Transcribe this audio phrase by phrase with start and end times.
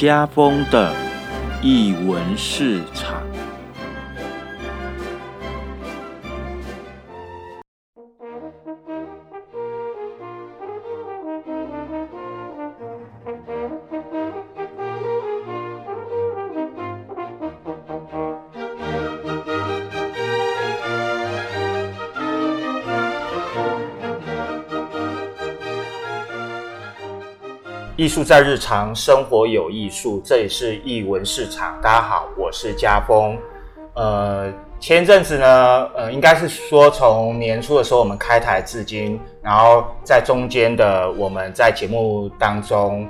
[0.00, 0.94] 家风的
[1.60, 3.09] 译文市场。
[28.00, 31.78] 艺术在日常生活有艺术，这里是艺文市场。
[31.82, 33.36] 大家好，我是家峰。
[33.92, 43.06] 呃，前阵子呢，呃，应该是说从年初的时候我们开台至今，然后在中间的我们在节目当中，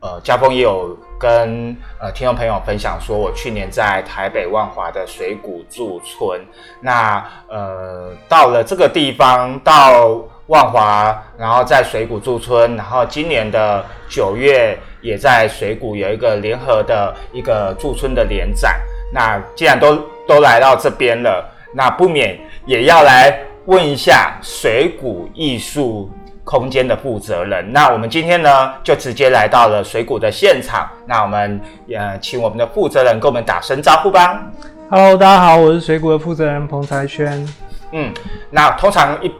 [0.00, 6.40] 呃，家峰也有跟呃听众朋友分享说，我去年在台北万华的水谷驻村，
[6.80, 10.24] 那呃到了这个地方到。
[10.52, 18.78] 万华，然后在水谷驻村，然后今年的九月也在水谷有一个联合的一个驻村的联展。
[19.14, 21.42] 那既然都都来到这边了，
[21.72, 26.10] 那不免也要来问一下水谷艺术
[26.44, 27.72] 空间的负责人。
[27.72, 30.86] 那我们今天呢，就直接来到了水谷的现场。
[31.06, 31.58] 那我们
[31.96, 34.42] 呃，请我们的负责人跟我们打声招呼吧。
[34.90, 37.48] Hello，大家好，我是水谷的负责人彭才轩。
[37.92, 38.12] 嗯，
[38.50, 39.32] 那通常一。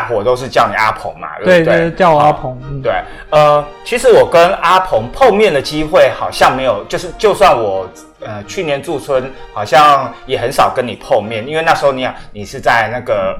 [0.00, 2.58] 大伙都是叫你阿鹏嘛，对对，叫我阿鹏。
[2.82, 2.90] 对，
[3.28, 7.86] 呃，其实我跟阿鹏碰面的机会好像没有，就是就算我
[8.20, 13.38] 呃去年驻村，好像也很少跟你碰面，因为那时候你你是在那个。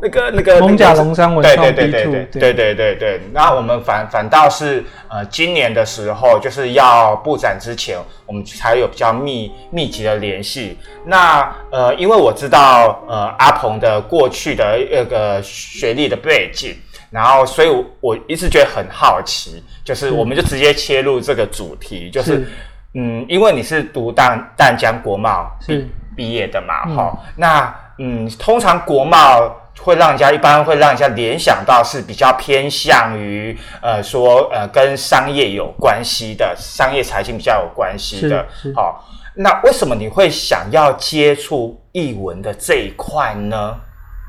[0.00, 3.20] 那个那个蒙甲龙山文创对对对对对对对对。
[3.32, 10.78] 那我们反反倒是呃今年的时候，就是要布展之前，我们才有比较密密集的联系。
[11.04, 16.74] 那呃，因为我知道呃阿鹏的过去的那个学历的背景，
[17.10, 17.68] 然后所以
[18.00, 22.46] 我一直觉得很好奇，就是我们就直接切入这个主题，就是
[22.94, 29.56] 嗯，因为你是读淡淡江国贸毕毕业的嘛，哈，那嗯，通常国贸。
[29.82, 43.76] 会让人家一般会让人家联想到是比较偏向于呃说呃跟商业有关系的商业财经比较有关系的，好，那为什么你会想要接触译文的这一块呢？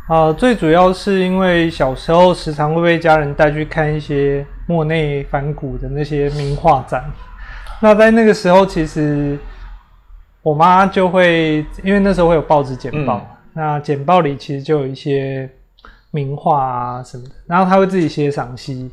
[0.08, 7.04] 啊，最主要是因为小时候时常会被家人带去看一些莫内梵谷的那些名画展，
[7.82, 9.38] 那在那个时候其实
[10.42, 13.26] 我妈就会因为那时候会有报纸简报。
[13.54, 15.50] 那简报里其实就有一些
[16.12, 18.90] 名画啊什么的，然后他会自己写赏析。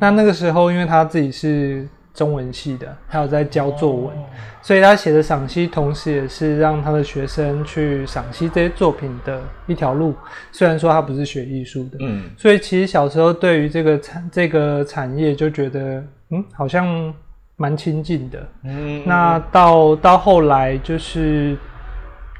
[0.00, 4.16] 那那个时候，因为他自己是中文系的，还有在教作文，
[4.60, 10.14] 所以他写的赏析，同时也是让他的学生去赏析这些作品的一条路。
[10.50, 17.14] 虽然说他不是学艺术的，嗯，所以其实小时候对于这个产这个产业就觉得，嗯，好像
[17.54, 18.48] 蛮亲近的。
[18.64, 21.56] 嗯，那到到后来就是。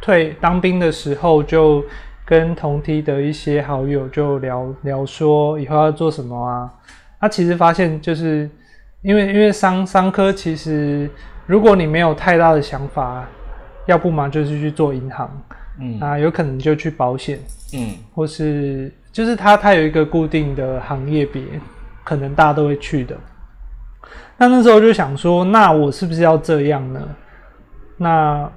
[0.01, 1.85] 退当兵的时候，就
[2.25, 6.71] 跟同梯的一些好友就聊聊说以后要做什么啊。
[7.21, 8.49] 他其实发现，就是
[9.03, 11.11] 因为因为商商科其实
[11.47, 13.27] 如果你没有太大的想法，
[13.87, 15.31] 要不嘛就是去做银行，
[15.81, 17.39] 嗯啊，有可能就去保险，
[17.75, 21.43] 嗯，或是就是他他有一个固定的行业别，
[22.05, 23.17] 可能大家都会去的。
[24.37, 27.01] 那那时候就想说，那我是不是要这样呢？
[27.97, 28.49] 那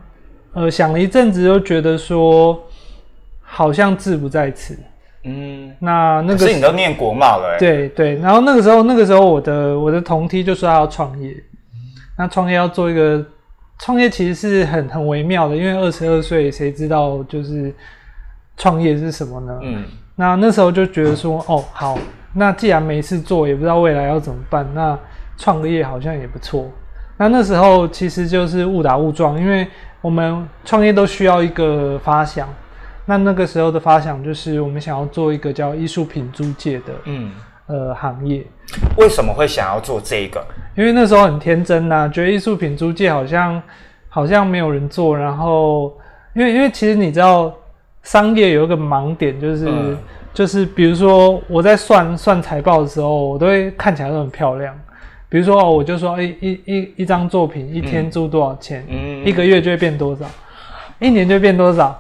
[0.54, 2.62] 呃，想了一阵子，又觉得说
[3.42, 4.78] 好像志不在此。
[5.24, 8.16] 嗯，那那个是你都念国贸了，对对。
[8.16, 11.34] 然后那个时候，那个时候我的我的同梯就说要创业，
[12.18, 13.24] 那创业要做一个
[13.80, 17.74] 创业，其实是很很微妙的，因为二十二岁，谁知道就是
[18.58, 19.60] 创业是什么呢？
[19.62, 19.86] 嗯，
[20.16, 21.98] 那那时候就觉得说，哦，好，
[22.34, 24.98] 那既然没事做，也不知道未来要怎么办，那
[25.38, 26.68] 创个业好像也不错。
[27.16, 29.66] 那那时候其实就是误打误撞，因为。
[30.02, 32.50] 我们创业都需要一个发想，
[33.06, 37.32] 那那个时候的发想就是我们想要做一个叫艺术品租借的，嗯，
[37.68, 38.46] 呃，行业。
[38.98, 40.44] 为什么会想要做这个？
[40.76, 43.62] 因为那时候很天真呐，觉得艺术品租借好像
[44.10, 45.96] 好像没有人做，然后
[46.34, 47.54] 因为因为其实你知道，
[48.04, 49.98] 商业有一个盲点，就是
[50.34, 54.74] 就是比如说我在算算财报的时候，我都会看起来都很漂亮。
[55.32, 58.86] 比如说，我就说，一，一一一张作品一天租多少钱？
[58.90, 60.26] 嗯，一个月就会变多少？
[61.00, 61.98] 一年就变多少？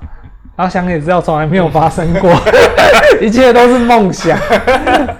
[0.57, 2.29] 然后想也知道，从来没有发生过，
[3.21, 4.37] 一切都是梦想。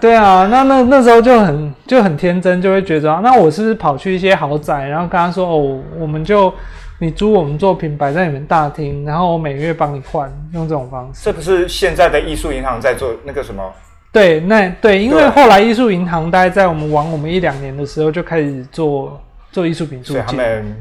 [0.01, 6.53] 对啊，那那那时候就很就很天真，就会觉得，那我是不是跑去一些豪宅，然后跟他说，哦，我们就
[6.99, 11.21] 你租我们作品摆在你们大厅，然后我每个月帮你换，用这种方式。
[11.23, 13.63] 这不是现在的艺术银行在做那个什么？
[14.11, 19.21] 对，那对，因为后来艺术银行大概在我们玩我们一两年的时候就开始做
[19.51, 20.37] 做艺术品租所以他借。
[20.37, 20.75] 们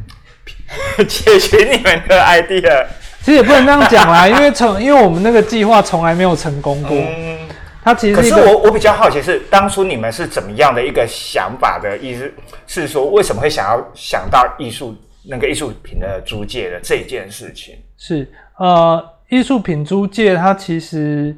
[1.08, 2.86] 窃取你们的 idea。
[3.22, 7.38] 其实也不能这样讲啦， 因为从因为我们那个计划从来没有成功过，嗯，
[7.84, 12.32] 它其可是实是一个我我比较好奇是，当初你们是怎么样的一个想法的意思？
[12.66, 14.96] 是说为什么会想要想到艺术
[15.28, 17.74] 那个艺术品的租借的这件事情？
[17.98, 21.36] 是呃艺术品租借，它其实，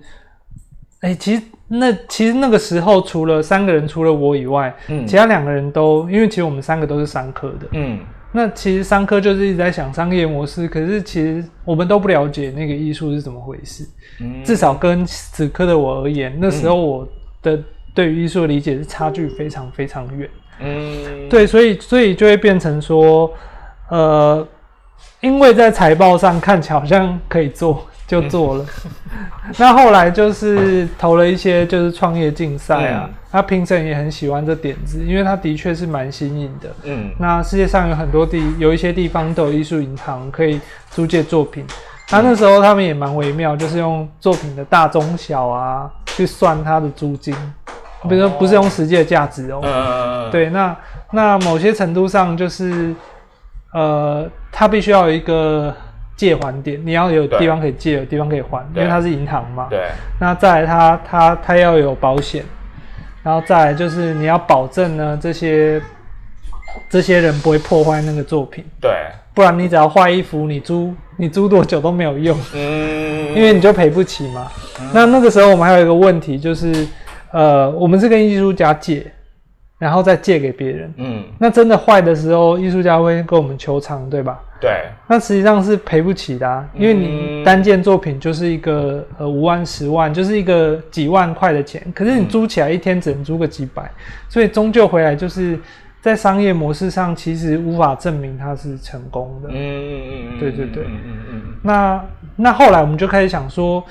[1.00, 1.42] 哎、其实
[1.78, 7.98] 那其实那个时候除了三个人，除了我以外，嗯其他两个人都因为其实我们三个都是商科的，嗯
[8.34, 13.86] 那其实商科就是一直在想商业模式，可是其实我们都不了解那个艺术是怎么回事。
[14.20, 17.08] 嗯至少跟此刻的我而言，那时候我
[17.42, 17.58] 的
[17.94, 20.28] 对于艺术的理解是差距非常非常远。
[20.60, 23.32] 嗯，对，所以所以就会变成说，
[23.88, 24.46] 呃，
[25.20, 27.86] 因为在财报上看起来好像可以做，
[28.20, 28.66] 就做了。
[29.58, 36.68] 那后来就是投了一些就是创业竞赛啊嗯，那评审也很喜欢这点子，因为他的确是蛮新颖的。
[36.84, 40.60] 嗯那世界上有很多地，有一些地方都有艺术银行可以
[40.90, 41.64] 租借作品。
[42.10, 47.34] 那那时候他们也蛮微妙，就是用作品的大中小啊去算它的租金，
[48.06, 49.60] 比如说不是用实际的价值哦。
[49.62, 50.76] 嗯，对，那
[51.12, 52.94] 那某些程度上就是，
[53.72, 55.74] 呃，它必须要有一个
[56.22, 59.66] 借还点，你要有地方可以借，有地方可以还，因对为它是银行嘛。
[59.68, 59.88] 对，
[60.20, 62.44] 那再来它，它它要有保险，
[63.24, 65.82] 然后再来就是你要保证呢这些
[66.88, 68.92] 这些人不会破坏那个作品，对，
[69.34, 74.46] 不然你只要坏衣服，你租你租多久都没有用，嗯，因为你就赔不起嘛。
[74.94, 76.86] 那那个时候我们还有一个问题就是，
[77.32, 79.04] 呃，我们是跟艺术家借，
[79.80, 80.94] 然后再借给别人。
[80.98, 84.40] 嗯，那真的坏的时候，艺术家会跟我们求偿，对吧？
[84.62, 87.42] 对，那实际上是赔不起的、啊，因为你嗯。
[87.44, 93.90] 单件作品就是一个呃五万、十万，就是一个几万块的钱，可是你租起来一天只能租个几百，
[94.28, 95.58] 所以终究回来就是
[96.00, 99.48] 在商业模式上，其实无法证明它是成功的。
[99.50, 100.84] 嗯嗯嗯，对对对。
[100.84, 102.04] 嗯嗯嗯那
[102.36, 103.84] 那后来我们就开始想说，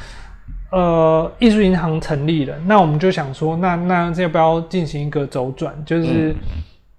[0.71, 5.73] 呃，艺术银行成立了，那我们就想说，那那要不要进行一个周转？
[5.85, 6.33] 就是、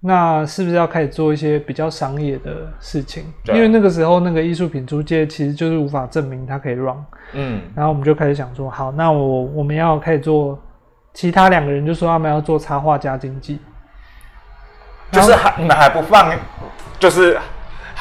[0.04, 3.22] 那是不是要开始做一些比较商业的事情？
[3.46, 6.96] 因为那个时候那个艺术品租借其实就是无法证明它可以 run，
[7.34, 7.62] 嗯。
[7.76, 10.60] 然后我们就开始想说，好，那我我们要开始做，
[11.14, 13.60] 其他两个人就说他们要做插画加经济，
[15.12, 16.36] 就是还你们还不放，
[16.98, 17.38] 就是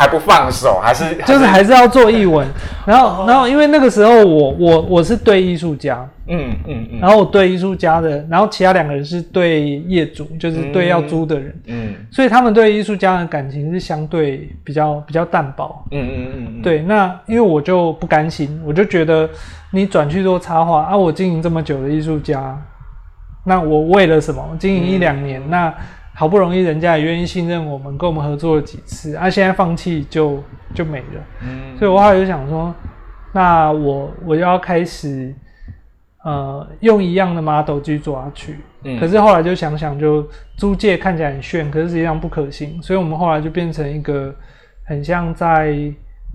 [0.01, 2.48] 还不放手，还是就是还是要做译文，
[2.88, 15.86] 然后然后因为那个时候我我我是对艺术家，嗯嗯嗯，然后我对艺术家的，然后其他两个人是对业主，就是对要租的人，嗯所以他们对艺术家的感情是相对比较比较淡薄。
[15.92, 19.30] 嗯嗯嗯嗯，对，那因为我就不甘心，我就觉得
[19.69, 22.59] 你转去做插画啊，我经营这么久的艺术家，
[23.45, 24.44] 那我为了什么？
[24.57, 25.71] 经营一两年，那
[26.21, 30.38] 好不容易人家也愿意信任我们，跟我们合作了几次，啊，现在放弃就
[30.71, 31.23] 就没了。
[31.41, 31.75] 嗯。
[31.79, 32.71] 所以我后来就想说，
[33.33, 35.33] 那我我要开始
[36.23, 38.59] 呃用一样的 model 去做下去。
[38.83, 39.00] 嗯。
[39.00, 40.23] 可是后来就想想，就
[40.56, 44.31] 租借看起来很炫，可是实际上不可行，所以我们后来就变成一个
[44.86, 45.75] 很像在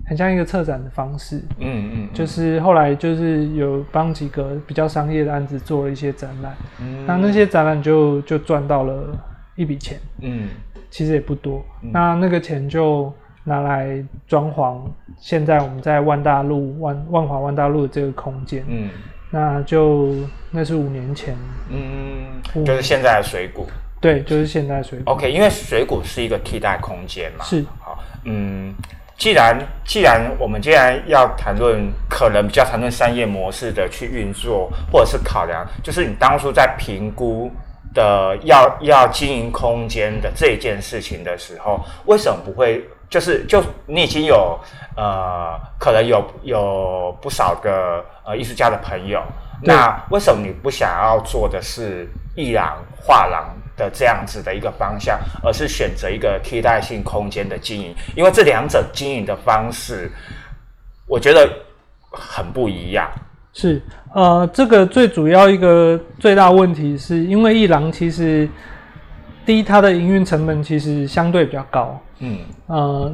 [0.05, 7.05] 很像一个策展的方式，嗯嗯，就是后来就是有帮几个比较商业的案子做了一些展览，嗯。
[7.07, 9.17] 那那些展览就就赚到了
[9.57, 10.47] 一笔钱，嗯
[10.89, 14.79] 其实也不多，那那个钱就拿来装潢
[15.19, 18.89] 现在我们在万大路万万华万大路的这个空间，嗯
[19.29, 20.13] 那就
[20.49, 21.35] 那是五年前，
[21.69, 23.67] 嗯，就是现在的水谷。
[23.99, 25.11] 对，就是现在水谷。
[25.11, 27.43] OK，因为水谷是一个替代空间嘛。
[27.43, 28.73] 是好，嗯，
[29.17, 37.51] 既然既然我们既然要谈论可能比较谈论商业模式的去运作，或者是考量，就是你当初在评估
[37.97, 42.87] 的要要经营空间的这件事情的时候，为什么不会？
[43.09, 44.59] 就是就你已经有
[44.95, 49.23] 呃，可能有有不少个呃艺术家的朋友，
[49.63, 57.95] 那为什么你不想要做的是艺廊、画廊的这样子的一个方向，而是选择一个替代性空间的经营？
[58.13, 60.11] 因为这两者经营的方式，
[61.07, 61.49] 我觉得
[62.11, 63.09] 很不一样。
[63.59, 63.81] 是，
[64.13, 68.47] 呃，这个最主要一个最大问题是因为一廊其实
[69.47, 72.37] 第一它的营运成本其实相对比较高，嗯
[72.67, 73.11] 呃，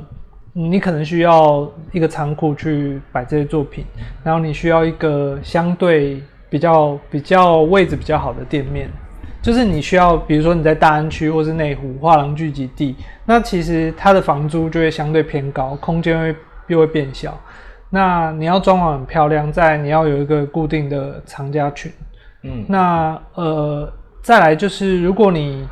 [0.51, 3.85] 你可能需要一个仓库去摆这些作品，
[4.21, 8.89] 然后你需要一个相对比较比较位置比较好的店面，
[9.41, 16.35] 就是你需要，比如说你在大安区或是内湖画廊聚集地，那其实它的房租就会相对偏高，空间会
[16.67, 17.39] 又会变小。
[17.95, 21.91] 那你要装潢很漂亮，在你要有一个固定的藏家群，
[22.41, 23.87] 嗯那呃，
[24.23, 25.63] 再来就是，如果你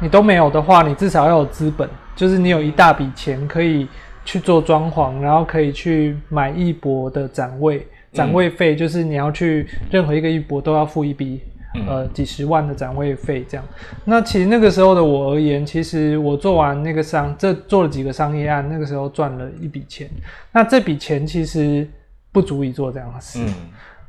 [0.00, 3.86] 你都没有的话，你至少要有资本，就是你有一大笔钱可以
[4.24, 11.42] 去做装潢，然后可以去买一博的展位，展位费就是你要去任何一个一博都要付一笔。
[11.86, 13.64] 呃，几十万的展位费这样，
[14.04, 20.08] 那其实那个时候的我而言，其实我做完那个商，这做了几个商业案，那个时候赚了一笔钱。
[20.52, 21.86] 那这笔钱其实
[22.32, 23.38] 不足以做这样的事。
[23.40, 23.54] 嗯。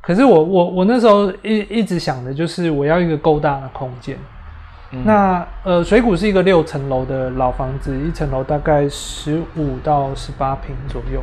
[0.00, 4.16] 可是我我我那时候一一直想的就是我要一个够大的空间。
[5.04, 11.22] 那呃，水谷是一个六层楼的老房子，一层楼大概十五到十八平左右。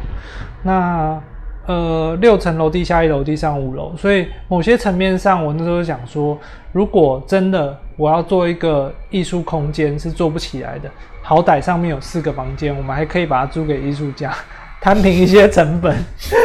[0.64, 1.22] 那
[1.68, 6.40] 呃，六层楼，地下一楼，地上五楼，所以某些层面上，我那时候想说，
[6.72, 10.90] 如果真的我要做一个艺术空间，是做不起来的。
[11.22, 14.34] 好歹上面有四个房间，我们还可以把它租给艺术家，
[14.80, 15.94] 摊平一些成本。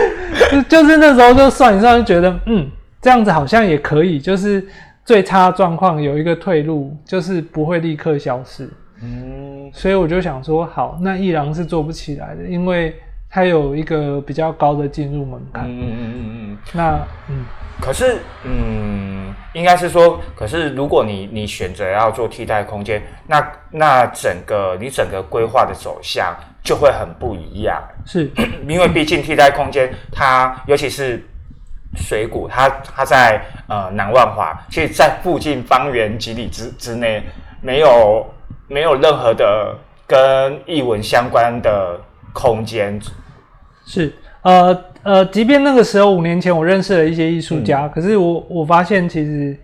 [0.50, 2.68] 就就是那时候就算一算，就觉得嗯，
[3.00, 4.66] 这样子好像也可以，就是
[5.04, 8.68] 最差状况有一个退路，就是不会立刻消失。
[9.00, 12.92] 嗯，所以我就想说，好，那一廊是做不起来的，因为。
[13.34, 15.64] 它有一个比较高的进入门槛。
[15.64, 16.58] 嗯嗯嗯嗯嗯。
[16.72, 17.44] 那嗯，
[17.80, 27.82] 可是嗯，应该是说，可是如果你你选择要做替代空间，那那整个你整个规划的走向就会很不一样。
[28.04, 28.30] 是，
[28.68, 31.24] 因为毕竟替代空间，它尤其是
[31.96, 37.22] 水谷，它它在呃南万华，其实在附近方圆几里之之内，
[37.62, 38.26] 没有
[38.68, 39.74] 没有任何的
[40.06, 41.98] 跟译文相关的
[42.34, 43.00] 空间。
[43.92, 49.54] 是，呃呃，即便那个时候五年前我认识了一些艺术家，可是我我发现其实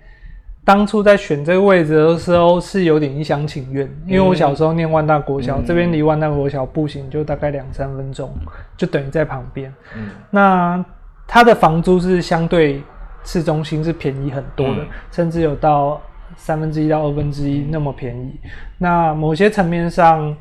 [0.67, 8.31] 当初在选这个位置的时候是有点一厢情愿，因为我小时候念万大国小，这边离万大国小步行就大概两三分钟，
[8.77, 9.73] 就等于在旁边。
[9.97, 10.85] 嗯，那
[11.27, 12.83] 它的房租是相对
[13.25, 15.99] 市中心是便宜很多的，甚至有到
[16.37, 18.39] 三分之一到二分之一那么便宜。
[18.77, 20.37] 那某些层面上。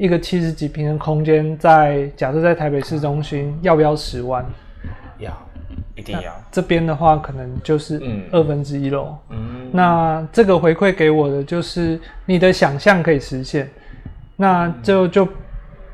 [0.00, 4.42] 一个七十几平的空间，在假设在台北市中心，要不要十万？
[5.18, 5.30] 要，
[5.94, 6.32] 一定要。
[6.50, 8.00] 这边的话，可能就是
[8.32, 9.14] 二分之一喽。
[9.28, 13.68] 嗯，那这个回馈给我的就是你的想象可以实现。
[14.36, 15.28] 那就就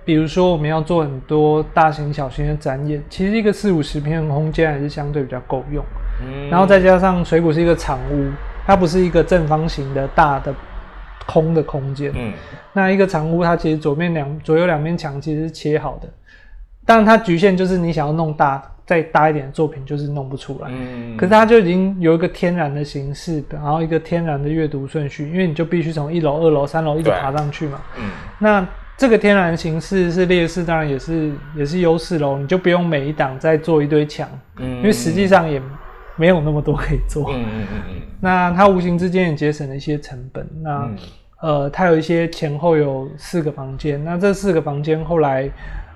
[0.05, 5.85] 比如说我们要做很多大型小型的展演，其实一个四五十平的空间还是相对比较够用。
[6.25, 8.31] 嗯，然后再加上水谷是一个长屋，
[8.65, 10.55] 它不是一个正方形的大的。
[11.25, 12.33] 空的空间，嗯，
[12.73, 16.09] 那一个长屋，它其实左面两左右两面墙其实是切好的，
[16.85, 35.61] 但它局限就是你想要弄大再大一点的作品就是弄不出来，嗯，可是它就已经有一个天然的形式，然后一个天然的阅读顺序，因为你就必须从一楼、二楼、三楼一直爬上去嘛，嗯，那这个天然形式是劣势，当然也是也是优势喽，你就不用每一档再做一堆墙，嗯，因为实际上也。
[36.17, 40.49] 没有那么多可以做，嗯嗯嗯嗯，那它无形之间也节省了一些成本。
[40.63, 40.91] 那
[41.43, 45.51] 呃，它有一些前后有四个房间，那这四个房间后来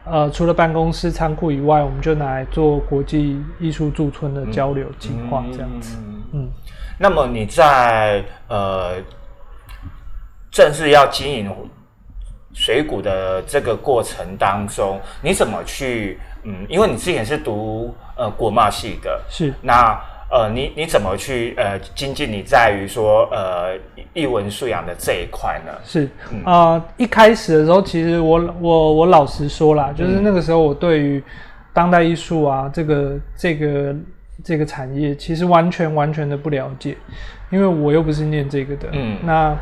[0.05, 5.97] 呃，除了办公室、仓库以外，我们就拿来做国际艺术驻村的交流计划，这样子。
[6.33, 6.49] 嗯，
[6.99, 8.97] 那么你在呃
[10.51, 11.51] 正式要经营
[12.53, 16.19] 水谷的这个过程当中，你怎么去？
[16.43, 19.99] 嗯，因为你之前是读呃国贸系的，是那。
[20.33, 23.77] 呃，你你怎么去呃精进你在于说呃
[24.15, 25.73] 译文素养的这一块呢？
[25.83, 26.09] 是
[26.45, 31.21] 啊，一开始的时候，其实我我我老实说啦，就是那个时候我对于
[31.73, 33.97] 当代艺术啊这个这个
[34.45, 36.97] 这个产业，其实完全完全的不了解，
[37.51, 38.89] 因为我又不是念这个的。
[38.93, 39.57] 嗯，那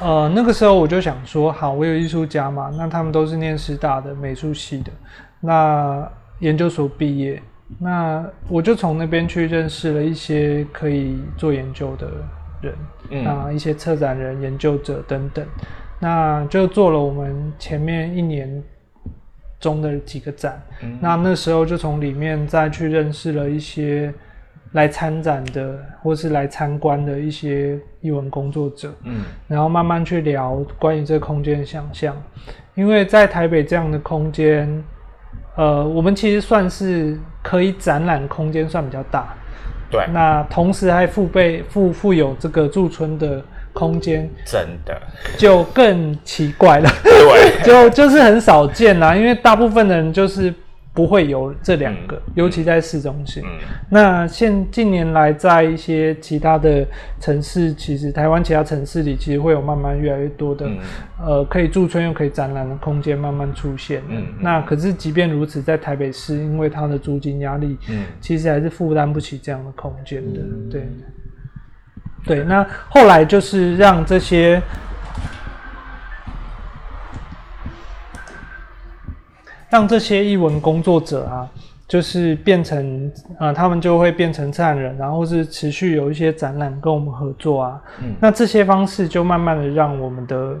[0.00, 4.90] 呃那个时候我就想说，好，我有艺术家嘛，那他们都是念师大的美术系的，
[5.38, 6.04] 那
[6.40, 7.40] 研究所毕业。
[7.78, 12.10] 那我就从那边去认识了一些可以做研究的
[12.60, 12.74] 人，
[13.10, 15.46] 嗯，啊，一些策展人、研究者等等，
[15.98, 18.62] 那就做了我们前面一年
[19.60, 20.60] 中的几个展。
[21.00, 24.12] 那那时候就从里面再去认识了一些
[24.72, 32.14] 来参展的或是来参观的一些译文工作者，嗯，然后慢慢去聊关于这个空间的想象，
[32.74, 34.82] 因为在台北这样的空间。
[35.56, 39.34] 呃，我们其实算是可以展览空间算比较大，
[39.90, 40.04] 对。
[40.12, 45.00] 那同时还附备附附有这个驻村的空间，真的
[45.36, 50.52] 就更奇怪了，对， 就就是很少见啦，因为大部分的人就是。
[50.92, 53.42] 不会有这两个，尤其在市中心。
[53.88, 56.84] 那现近年来，在一些其他的
[57.20, 60.68] 城市，其实台湾其他城市里，其实会有慢慢越来越多的，
[61.24, 64.02] 呃，可以驻村又可以展览的空间慢慢出现。
[64.40, 67.78] 那可是即便如此，在台北市，因为它的租金压力，
[68.20, 70.40] 其实还是负担不起这样的空间的。
[70.68, 70.88] 对，
[72.24, 72.44] 对。
[72.44, 74.60] 那后来就是让这些。
[79.70, 81.48] 让这些译文工作者啊，
[81.88, 87.80] 就是变成呃，他们就会变成策展人，然后是持续有一些展览跟我们合作啊。
[88.02, 90.56] 嗯那这些方式就慢慢的让我们的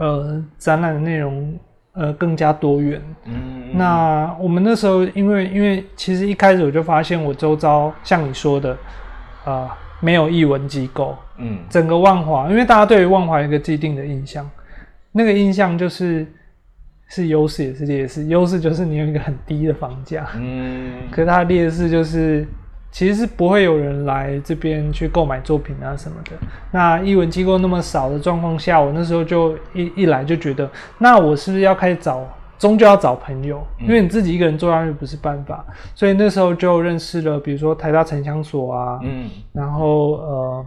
[0.00, 1.54] 呃展览的内容
[1.94, 3.00] 呃更加多元。
[3.24, 8.76] 嗯那我们那时候，因为因为其实一开始我就发现，我周遭像你说的，
[9.46, 9.68] 呃，
[10.00, 14.48] 没有译文机构，嗯整个万华，因为大家对于万华有一个既定的印象，
[15.10, 16.26] 那个印象就是
[17.14, 20.94] 是优势也是劣势，优势就是你有一个很低的房价，嗯。
[21.10, 22.48] 可是它的劣势就是
[22.90, 26.30] 其实是不会有人来这边去购买作品啊什么的。
[26.70, 30.66] 那译文机构那么少的状况下，我那时候就一一来就觉得，
[30.96, 32.26] 那我是不是要开始找，
[32.58, 35.62] 终究要找朋友，因为你自己一个人做下去不是办法，
[35.94, 39.28] 所以那时候就认识了，比如说台大城乡所啊，嗯。
[39.52, 40.66] 然后呃。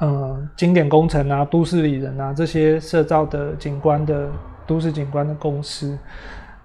[0.00, 4.30] 呃，经典工程啊，都市里人啊，这些社造的景观的
[4.70, 5.98] 都市景观的公司，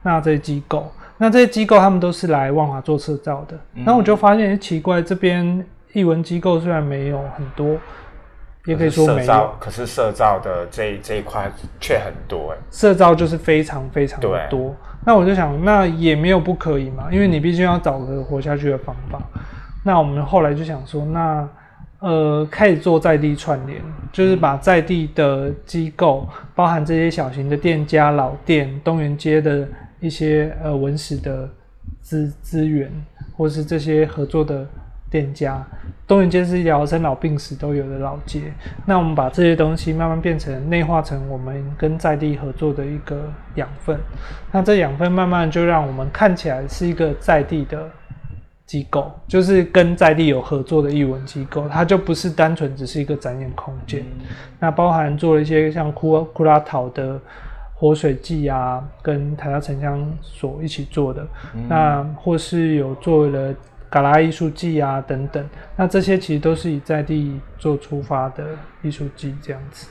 [0.03, 3.57] 那这些机构，那这些机构他们都是来万华做社造的。
[3.73, 7.75] 嗯那、我就发现，诶奇怪，这边译文机构虽然没有很多，
[8.65, 12.57] 也可以说没有，，可是社造的这这一块却很多哎。
[12.69, 14.75] 社造就是非常非常的多。
[15.03, 19.19] 那我就想，那也没有不可以嘛，因为你毕竟要找个活下去的方法。
[19.83, 21.47] 那我们后来就想说，那
[22.05, 23.81] 呃，开始做在地串联，
[24.11, 29.67] 就是把在地的机构，包含这些小型的店家、老店、东园街的
[29.99, 31.49] 一些呃文史的
[32.01, 32.91] 资资源，
[33.35, 34.67] 或是这些合作的
[35.09, 35.65] 店家，
[36.05, 38.53] 东园街是疗生老病死都有的老街。
[38.85, 43.19] 那我们把这些东西慢慢变成内化成我们跟在地合作的一个
[43.55, 43.97] 养分，
[44.51, 47.89] 那这养分慢慢就让我们看起来是一个在地的
[48.65, 54.03] 机构，就是跟在地有合作的译文机构，它就不是单纯只是一个展演空间。
[54.59, 57.19] 那包含做了一些像库库拉陶的
[57.73, 61.27] 活水季啊，跟台大城乡所一起做的，
[61.69, 63.53] 那或是有做了
[63.89, 68.43] 嘎拉艺术季啊等等，那这些其实都是以在地做出发的
[68.81, 69.89] 艺术季这样子。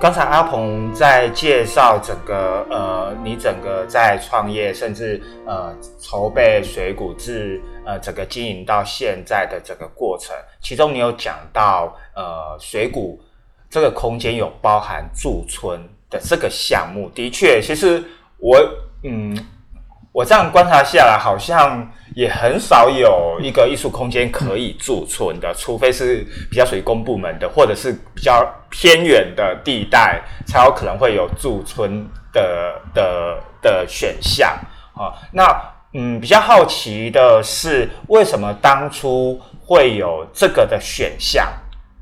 [0.00, 13.20] 刚才阿鹏在介绍整个呃，你整个在创业，甚至呃筹备水谷至呃整个经营到现在的整个过程，其中你有讲到呃水谷
[13.68, 18.02] 这个空间有包含驻村的这个项目，的确，其实
[18.38, 18.58] 我
[19.04, 19.36] 嗯。
[20.12, 34.50] 我这样观察下来，好像也很少有一个艺术空间可以驻村的，除非是比较属于公部门的，或者是比较偏远的地带，才有可能会有驻村的的的选项
[34.94, 35.14] 啊。
[35.32, 35.46] 那
[35.92, 41.46] 嗯，比较好奇的是，为什么当初会有这个的选项？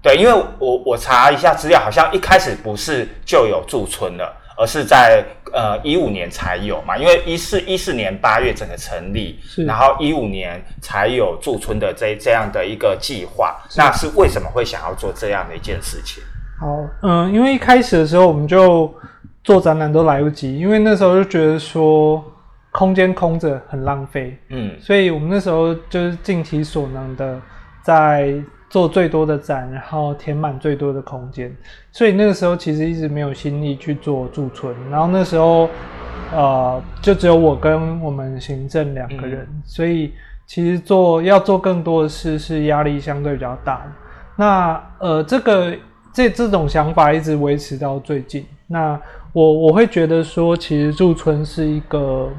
[0.00, 4.34] 对，因为我我查一下资料，好像一开始不是就有驻村了。
[4.58, 13.56] 而是在呃一五年才有嘛，因为一四一四年八月整个成立，然后一五年才有驻村的这这样的一个计划。
[13.76, 16.22] 那是为什么会想要做这样的一件事情？
[16.58, 16.66] 好，
[17.02, 18.92] 嗯，因为一开始的时候我们就
[19.44, 22.22] 做展览都来不及，因为那时候就觉得说
[22.72, 27.40] 空间空着很浪费，嗯所以我们那时候就是尽其所能的
[27.82, 28.34] 在
[28.68, 31.54] 做最多的展，然后填满最多的空间。
[31.90, 35.68] 所以那个时候其实一直没有心力去做驻村，然后那时候
[36.32, 40.12] 呃就只有我跟我们行政两个人，所以
[40.46, 43.92] 其实做要做更多的事是压力相对比较大的。
[44.36, 45.74] 那呃这个
[46.12, 48.44] 这这种想法一直维持到最近。
[48.66, 49.00] 那
[49.32, 52.30] 我我会觉得说，其实驻村是一个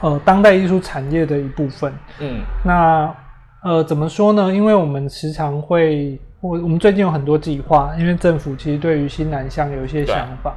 [0.00, 1.92] 呃当代艺术产业的一部分。
[2.18, 3.14] 嗯那
[3.62, 4.52] 呃，怎么说呢？
[4.52, 10.56] 因为我们时常会，我我们最近有很多计划，因为政府其实对于新南向有一些想法。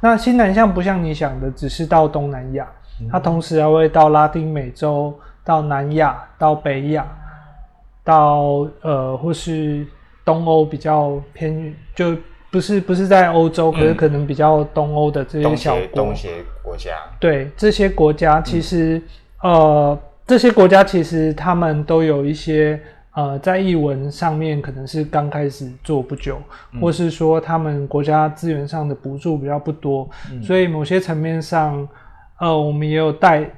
[0.00, 2.66] 那新南向不像你想的，只是到东南亚，
[3.10, 5.14] 它同时还会到拉丁美洲、
[5.44, 7.06] 到南亚、到北亚、
[8.02, 9.86] 到呃或是
[10.24, 12.16] 东欧比较偏远，就
[12.50, 15.80] 不是不是在欧洲，可是可能比较东欧的这些小国。
[15.80, 16.90] 协东协国家，
[17.20, 19.02] 对这些国家，其实、
[19.42, 22.80] 呃，这些国家其实他们都有一些
[23.14, 26.38] 呃，在译文上面可能是刚开始做不久，
[26.80, 30.06] 或是说他们国家资源上的补助比较不多，
[30.42, 31.88] 所以某些层面上，
[32.40, 33.48] 呃，我们也有带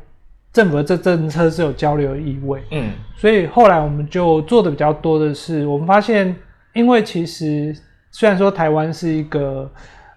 [0.53, 2.63] 政府的这政策是有交流意味。
[2.71, 2.93] 嗯。
[3.17, 6.37] 所以后来我们就做的比较多的是，我们发现，
[6.73, 7.75] 因为其实
[8.13, 9.69] 虽然说台湾是一个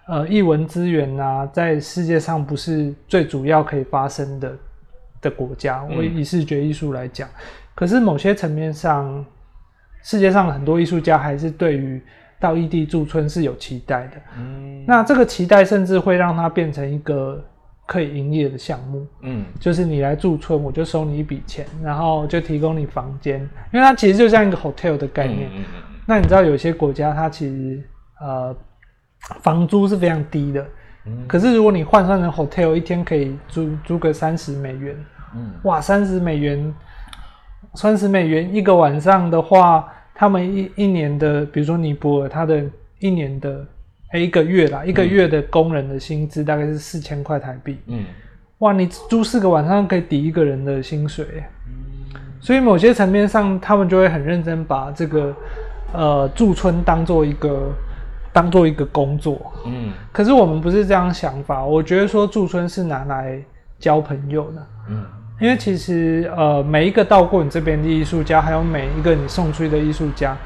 [0.06, 4.56] 呃译文资源啊，在世界上不是最主要可以发生的
[5.22, 7.26] 的国家，我以视觉艺术来讲，
[7.74, 9.24] 可是某些层面上，
[10.02, 12.02] 世界上很多艺术家还是对于
[12.40, 14.16] 到异地驻村是有期待的。
[14.36, 17.42] 嗯，那这个期待甚至会让它变成一个
[17.86, 19.06] 可以营业的项目。
[19.20, 23.40] 嗯，就是你来驻村，我就收你一笔钱，然后就提供你房间，
[23.72, 25.48] 因为它其实就像一个 hotel 的概念。
[26.04, 27.80] 那你知道有些国家它其实
[28.20, 28.54] 呃
[29.40, 30.66] 房租是非常低的。
[31.06, 31.24] 嗯。
[31.28, 34.96] 可是如果你换算成 hotel，一天可以租租个三十美元。
[35.34, 35.50] 嗯。
[35.64, 36.74] 哇，三十美元。
[37.74, 42.62] 三十美元一个晚上的话，他们一一年的，比如说尼泊尔，他的
[42.98, 43.66] 一年的，
[44.10, 47.78] 哎，一个月啦，一个月的工人的薪资大概是四千块台币。
[47.86, 48.04] 嗯，
[48.58, 51.24] 哇，你租四个晚上可以抵一个人的薪水。
[51.66, 55.34] 嗯，所以某些层面上，他们就会很认真把这个
[55.94, 57.72] 呃驻村当做一个
[58.34, 59.50] 当做一个工作。
[59.64, 63.42] 嗯，可是我们不是这样想法，我觉得说驻村是拿来
[63.78, 64.66] 交朋友的。
[64.90, 65.06] 嗯。
[65.42, 70.36] 因为其实，呃，每一个到过你这边的艺术家，还有每一个你送出去的艺术家，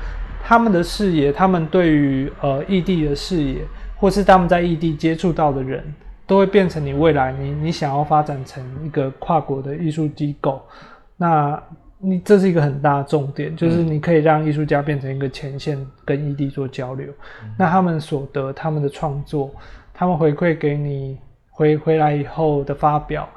[0.43, 3.61] 他们的视野，他们对于呃异地的视野，
[3.99, 5.85] 或是他们在异地接触到的人，
[6.27, 10.63] 都会变成你未来你你想要发展成一个跨国的艺术机构。
[11.19, 11.63] 那
[11.99, 17.07] 你这是一个很大的重点，就是你可以让艺术家变成一个前线，跟异地做交流。
[17.59, 19.51] 那他们所得，他们的创作，
[19.93, 21.19] 他们回馈给你
[21.51, 23.29] 回回来以后的发表。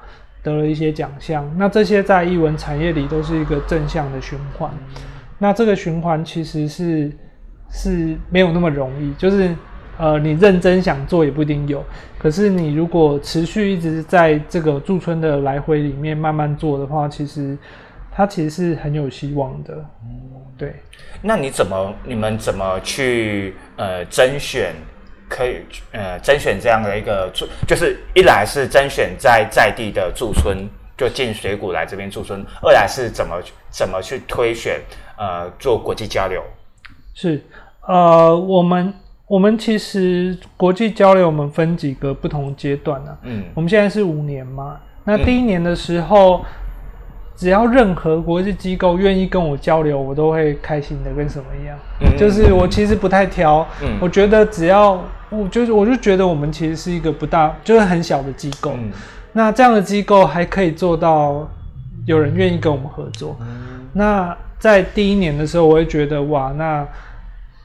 [0.50, 4.72] 得了一些奖项，那这些在艺文产业里都是一个正向的循环。
[5.38, 7.12] 那这个循环其实是
[7.70, 9.56] 是没有那么容易，就是
[9.98, 11.84] 呃，你认真想做也不一定有。
[12.18, 17.58] 可是你如果持续一直在这个驻村的来回里面慢慢做的话，其实
[18.12, 19.86] 它其实是很有希望的。
[20.58, 20.74] 对。
[21.22, 24.74] 那你怎么你们怎么去呃甄选？
[25.30, 25.62] 可以
[25.92, 33.40] 呃甄选这样的一个住，就是一来是甄选在在地的驻村，就进水谷来这边驻村；二来是怎么
[33.70, 34.82] 怎么去推选
[35.18, 36.44] 呃做国际交流。
[37.14, 37.42] 是
[37.88, 38.94] 呃我们
[39.28, 43.18] 我们其实国际交流我们分几个不同阶段呢？
[43.22, 46.44] 嗯，我们现在是五年嘛，那第一年的时候。
[47.40, 51.80] 只要任何国际机构愿意跟我交流，我都会开心的跟什么一样。
[52.02, 53.66] 嗯，就是我其实不太挑。
[53.82, 58.74] 嗯，我觉得只要我就是我就觉得我们其实是一个不大就是很小的机构。
[58.76, 58.92] 嗯，
[59.32, 61.50] 那这样的机构还可以做到
[62.06, 63.38] 有人愿意跟我们合作。
[63.40, 66.86] 嗯，那在第一年的时候，我会觉得哇，那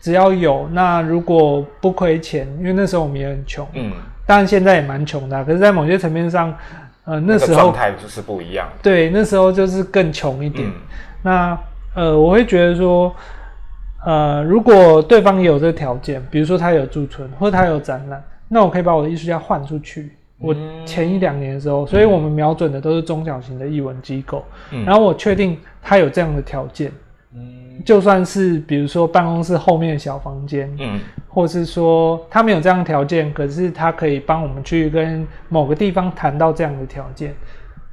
[0.01, 3.67] 只要有那如果不亏钱，因为那时候我们也很穷。
[3.73, 3.91] 嗯，
[4.25, 6.55] 当然现在也蛮穷的，可是在某些层面上。
[7.05, 8.69] 呃，那时候状态就是不一样。
[8.83, 10.67] 对，那时候就是更穷一点。
[11.23, 11.59] 那
[11.95, 13.15] 呃，我会觉得说，
[14.05, 20.13] 呃，如果对方也有这个条件，比如说他有驻村或者他有展览，那我可以把我的艺术家换出去。
[20.39, 24.45] 我前一两年的时候，所以我们瞄准的都是中小型的艺文机构。
[24.85, 26.91] 然后我确定他有这样的条件。
[27.77, 37.35] 嗯，就算是比如说办公室后面的小房间，嗯，或是说他没有这样的条件，可是他可以帮我们去跟某个地方谈到这样的条件，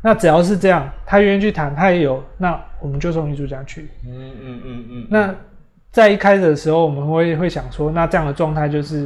[0.01, 3.89] 那只要是这样，他愿意去谈，他也有，那我们就送艺术家去。
[4.05, 5.07] 嗯嗯嗯嗯。
[5.09, 5.35] 那
[5.91, 9.01] 在一开始的时候，我们会会想说，那这样的状态就是，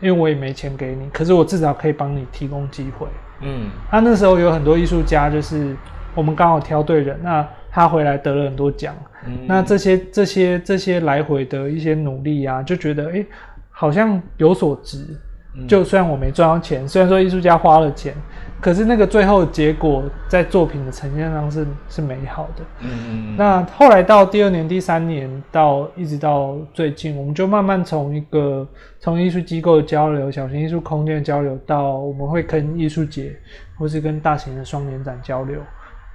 [0.00, 3.06] 因为我也没钱给你，可是我至少可以帮你提供机会。
[3.40, 5.76] 嗯，他那时候有很多艺术家，就是
[6.14, 8.94] 我们刚好挑对人，那他回来得了很多奖。
[9.46, 13.24] 那这些这些这些来回的一些努力啊，就觉得哎，
[13.70, 15.04] 好像有所值。
[15.68, 18.14] 就虽然我没赚到钱，虽然说艺术家花了钱，
[18.58, 22.64] 可是那个最后结果在作品的呈现上是是美好的。
[22.80, 23.36] 嗯嗯。
[23.36, 28.66] 那后来到第二年、第三年，到一直到最近，我们就慢慢从一个
[28.98, 33.36] 从艺术机构的交流、小型艺术空间的交流，到我们会跟艺术节
[33.76, 35.60] 或是跟大型的双年展交流。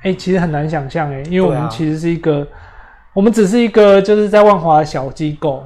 [0.03, 2.47] 哎，其实很难想象哎，因为我们其实是一个。
[3.13, 5.65] 我们只是一个就是在万华的小机构，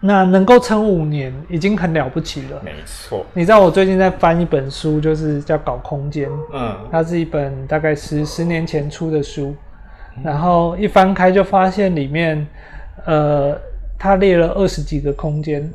[0.00, 2.60] 那能够撑五年已经很了不起了。
[2.64, 9.54] 没错，你知道我最近在翻一本书，就是叫《搞空间》，嗯，它是一本大概十十年前出的书，
[10.24, 12.44] 然后一翻开就发现里面，
[13.06, 13.56] 呃，
[13.96, 15.72] 它列了二十几个空间，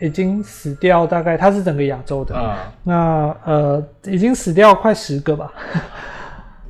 [0.00, 2.34] 已经死掉大概它是整个亚洲的，
[2.82, 5.52] 那呃已经死掉快十个吧，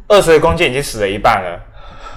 [0.09, 1.61] 二十个弓箭已经死了一半了。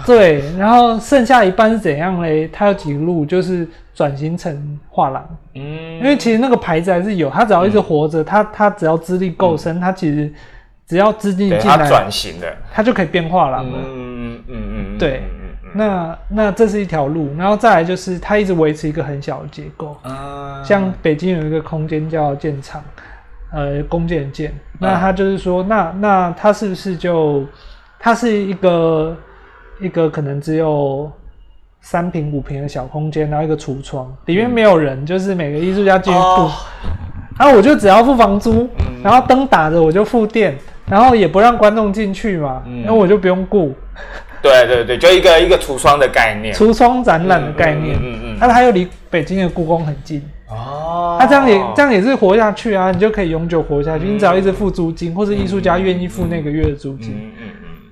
[0.03, 2.47] 对，然后剩下一半是怎样嘞？
[2.51, 5.23] 它有几个路，就是转型成画廊。
[5.53, 5.61] 嗯，
[5.97, 10.33] 因为其实那个牌子还是有，它只要一直活着，它它只要资历够深，它其实
[10.87, 13.77] 只要资金进来，转型的，它就可以变画廊了。
[13.85, 15.23] 嗯嗯嗯嗯，对，
[15.75, 19.95] 那那这是一条路，然后再来就是它一直维持一个很小的结构。
[20.01, 22.83] 啊，像北京有一个空间叫建厂，
[23.51, 27.45] 呃，弓箭建，那它就是说，那那它是不是就
[28.01, 29.15] 他是一个。
[29.79, 31.11] 一个可能只有
[31.81, 36.51] 三平五平的小空间，然后一个橱窗，里面没有人，就是每个艺术家进去住，哦
[37.39, 39.01] 然后我就只要付房租，嗯。
[39.03, 42.83] 然后灯打着我就付电，然后也不让观众进去嘛，嗯。
[42.83, 43.73] 然后我就不用顾。
[44.39, 46.53] 对对对，就一个一个橱窗的概念。
[46.53, 47.95] 橱窗展览的概念。
[47.95, 51.17] 嗯，嗯嗯那它又离北京的故宫很近，哦。
[51.19, 57.47] 它这样也这样也是活下去啊，你就可以永久活下去，嗯你只要一直付租金，或是艺术家愿意付那个月的租金，嗯嗯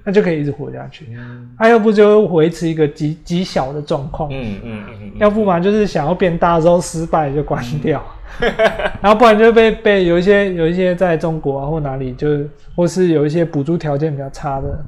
[0.09, 1.05] 那就可以一直活下去。
[1.15, 1.47] 嗯。
[1.57, 8.03] 啊，要不就维持一个极极小的状况，嗯嗯嗯嗯，要不嘛就是想要变大之后失败就关掉，
[8.99, 14.83] 然后不然就被被有一些有一些在中国啊或哪里就是或是有一些补助条件比较差的，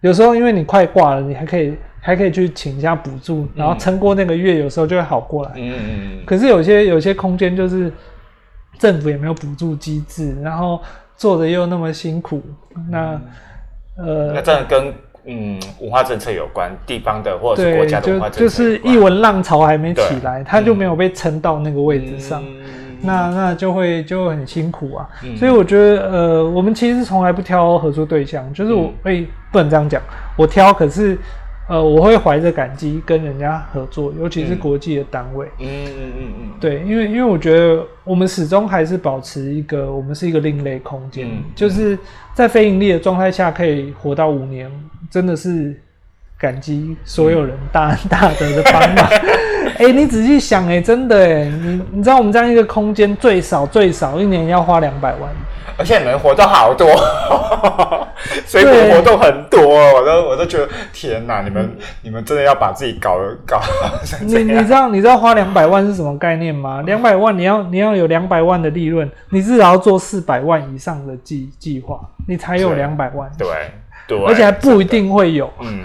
[0.00, 5.52] 有时候因为你快挂了，你还可以还可以去请一下补助，然后撑过那个月，有时候就会好过来。
[5.56, 7.92] 嗯嗯可是有些有些空间就是
[8.78, 10.80] 政府也没有补助机制，然后
[11.16, 12.40] 做的又那么辛苦，
[12.90, 13.20] 那那
[13.98, 14.42] 呃。
[14.42, 14.92] 真的跟
[15.26, 22.56] 嗯文化政策有关，地方的或者是国，家的文化就就政策有关是艺文浪潮还没起对来，他就没有被撑到那个位置上，嗯
[23.00, 25.08] 那那就会就很辛苦啊。
[25.22, 30.02] 嗯所以我觉得，呃，我们其实从来不挑合作对象，就是我嗯哎、不能这样讲，
[30.36, 31.16] 我挑，可是
[31.68, 34.58] 呃，我会怀着感激跟人家合作，尤其是嗯。
[34.58, 35.46] 国际的单位。
[35.58, 41.98] 嗯嗯嗯嗯，对，因为因为我觉得我们始终还是保持一个，我们是一个另类空间，嗯就是
[42.34, 44.70] 在非盈利的状态下可以活到五年，
[45.10, 45.78] 真的是
[46.38, 49.08] 感激所有人大恩大德的帮忙。
[49.78, 55.30] 哎、你仔细想、哎，真的、哎，你你知道我们这样一个空间最少最少一年要花两百万，
[55.76, 56.88] 而且你们活动好多，
[58.44, 59.60] 水果对活动很多，
[59.94, 63.60] 我都我都觉得天哪，你们你们真的要把自己搞搞
[64.04, 64.42] 成你？
[64.42, 66.82] 你知道你知道花两百万是什么概念吗？
[66.84, 73.30] 两百万你要你要有两百万的利润，你至少要做四百万以上的计计划，你才有两百万。
[73.38, 73.46] 对
[74.08, 75.48] 对，而且还不一定会有。
[75.60, 75.84] 嗯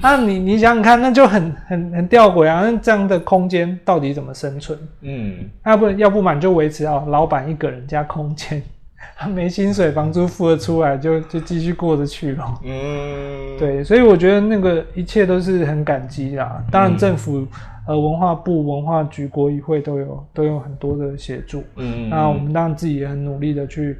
[0.00, 2.62] 那 你你想想看，那就很很很吊诡啊！
[2.62, 4.78] 那这样的空间到底怎么生存？
[5.02, 8.62] 嗯要不要不满就维持啊，老板一个人加空间，
[9.16, 12.58] 他没薪水，房租付得出来，就就继续过得去咯。
[12.64, 16.62] 嗯，对，所以我觉得那个一切都是很感激啦。
[16.70, 17.46] 当然，政府、
[17.86, 21.64] 呃文化部、文化局、国议会都有都有很多的协助。
[21.76, 23.98] 嗯，那我们当然自己也很努力的去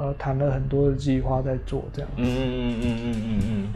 [0.00, 2.10] 呃谈了很多的计划在做这样。
[2.16, 3.68] 嗯嗯嗯嗯嗯嗯嗯，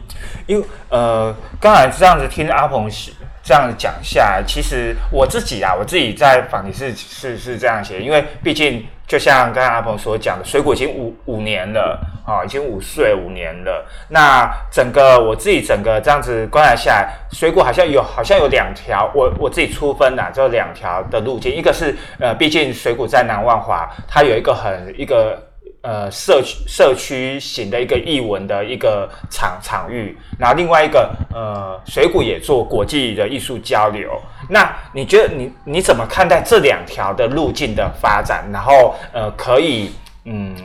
[0.47, 3.11] 因为呃，刚才这样子听阿鹏是
[3.43, 13.85] 这样讲下来，其实我自己啊，我自己在访题是是是这样写，因为毕竟就像刚才阿鹏所讲的，水果已经五五年了啊、已经五岁五年了。
[14.09, 25.39] 那整个我自己整个这样子观察下来，水果好像有好像有两条，我我自己出分啊，这两条的路径，一个是呃，毕竟水果在南万华，它有一个很一个。
[25.85, 34.09] 呃社区社区型的一个艺文的一个场场域，然后另外一个呃水谷也做国际的艺术交流。
[34.49, 38.43] 那你觉得你你怎么看待这两条的路径的发展？
[38.51, 39.91] 然后呃可以
[40.25, 40.55] 嗯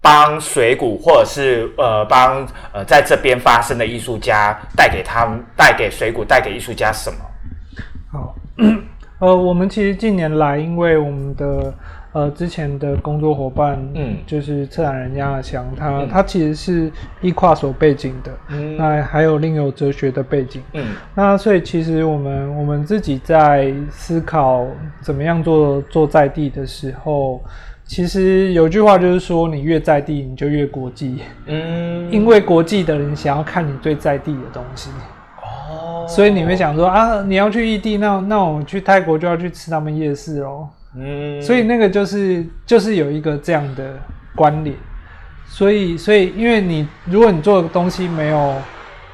[0.00, 7.18] 帮水谷或者是呃帮呃在这边发生的艺术家带给他们带给水谷带给艺术家什么？
[8.12, 8.34] 好，
[9.20, 11.72] 呃，我们其实近年来，因为我们的
[12.14, 20.62] 呃之前的工作伙伴，嗯就是策展人杨亚翔，他、嗯他其实是一跨所背景的，嗯那还有另有哲学的背景。
[20.72, 24.64] 嗯那所以其实我们我们自己在思考
[25.02, 27.42] 怎么样做做在地的时候，
[27.84, 34.88] 其实有句话就是说，你越在地，你就越国际，嗯 因为国际的人想要看你最在地的东西。
[35.42, 40.68] 哦所以你会想说啊，你要去异地，那那我去泰国就要去吃他们夜市哦。
[40.96, 41.40] 嗯。
[41.42, 43.94] 所以那个就是就是有一个这样的
[44.34, 44.76] 关联。
[45.46, 48.54] 所以所以因为你如果你做的东西没有，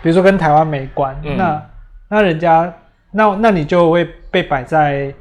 [0.02, 1.36] 比如说跟台湾没关，嗯。
[1.36, 1.62] 那
[2.08, 2.72] 那人家
[3.12, 5.12] 那那你就会被摆在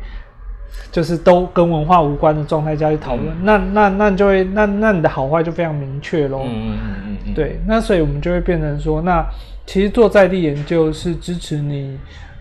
[0.92, 6.44] 就是都跟文化无关的状态下去讨论，那那那你就会那那你的好坏就非常明确喽。
[6.46, 7.34] 嗯嗯嗯嗯。
[7.34, 9.26] 对，那所以我们就会变成说，那
[9.66, 11.98] 其实做在地研究是支持你，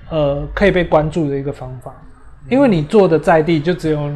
[0.09, 1.93] 呃，可以被关注的一个方法，
[2.49, 4.11] 因为你做的在地就只有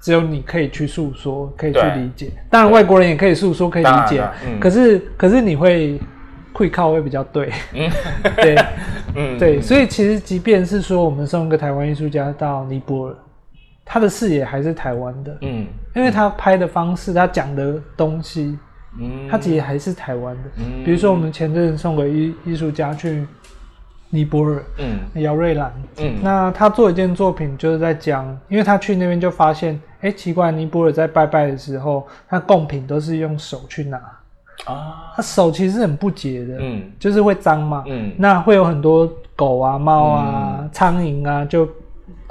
[0.00, 2.30] 只有你可以去诉说，可以去理解。
[2.48, 4.22] 当然，外国人也可以诉说，可以理解。
[4.60, 6.00] 可是可是你会
[6.52, 7.90] 会靠会比较对，嗯。
[8.36, 8.56] 对。
[9.16, 9.38] 嗯。
[9.38, 13.16] 对，所以其实即便是说我们送一个台湾艺术家到尼泊尔，
[13.84, 15.66] 他的视野还是台湾的，嗯。
[15.96, 18.56] 因为他拍的方式，他讲的东西。
[19.00, 19.28] 嗯。
[19.28, 20.42] 他其实还是台湾的。
[20.58, 20.84] 嗯。
[20.84, 23.26] 比如说，我们前阵子送给艺艺术家去
[24.10, 24.98] 尼泊尔嗯。
[25.22, 26.14] 姚瑞兰，嗯。
[26.22, 33.98] 那他做一件作品，就是在讲，因为他去那边就发现，哎、奇怪，尼泊尔在拜拜的时候，他贡品都是用手去拿，
[34.64, 36.82] 啊，他手其实很不洁的，嗯。
[36.98, 38.12] 就是会脏嘛，嗯。
[38.16, 41.68] 那会有很多狗啊、猫啊、苍蝇啊，就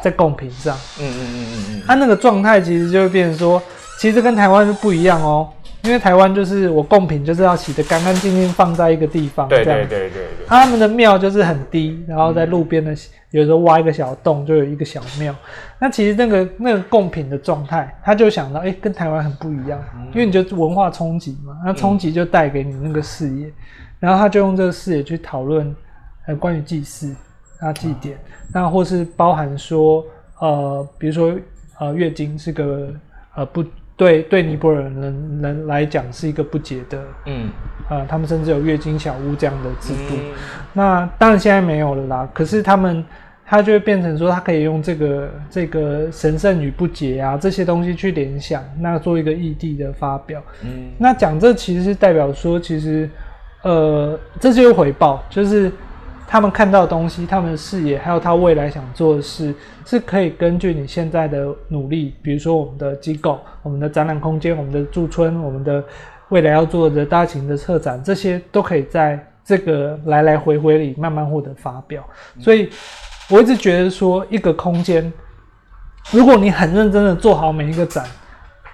[0.02, 0.76] 在贡品上。
[1.00, 3.62] 嗯嗯嗯嗯嗯，他那个状态其实就会变成说，
[4.00, 5.50] 其实跟台湾是不一样哦。
[5.88, 12.94] 因为台湾就是我贡品就是要洗得干干净净，放在一个地方，对对对对对，他们的庙就是很低，然后在路边的
[13.32, 15.34] 有时候挖一个小洞，就有一个小庙。
[15.80, 19.82] 那其实那个那个贡品的状态，他就想到，哎、跟台湾很不一样，
[20.14, 23.50] 因为你就文化冲击嘛，那冲击就带给你那个视野，
[24.00, 25.74] 然后他就用这个视野去讨论
[26.28, 27.16] 呃关于祭祀
[27.60, 28.18] 啊祭典，
[28.54, 30.04] 那或是包含说
[30.40, 31.34] 呃，比如说
[31.80, 32.94] 呃月经是个
[33.36, 33.64] 呃不
[33.98, 37.50] 对对尼泊尔人人来讲是一个不解的嗯
[37.90, 40.16] 呃，他们甚至有月经小屋这样的制度。
[40.16, 40.34] 嗯
[40.74, 43.04] 那当然现在没有了啦，可是他们
[43.44, 50.44] 他就会变成说，他可以用这个这个神圣与不洁啊这些东西去联想，那做一个异地的发表。
[50.64, 53.10] 嗯那讲这其实是代表说，其实
[53.64, 55.72] 呃，这就是回报，就是
[56.28, 65.82] 他们看到的东西，他们的视野，还有他未来想做的事，是可以根据你现在的努力，比如说我们的机构、我们的展览空间、我们的驻村、我们的
[66.28, 72.04] 未来要做的大型的策展，这些都可以在这个来来回回里慢慢获得发表。
[72.40, 72.70] 所以
[73.30, 75.12] 我一直觉得说，一个空间，
[76.12, 78.06] 如果你很认真的做好每一个展，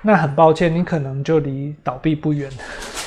[0.01, 2.49] 那很抱歉，你可能就离倒闭不远。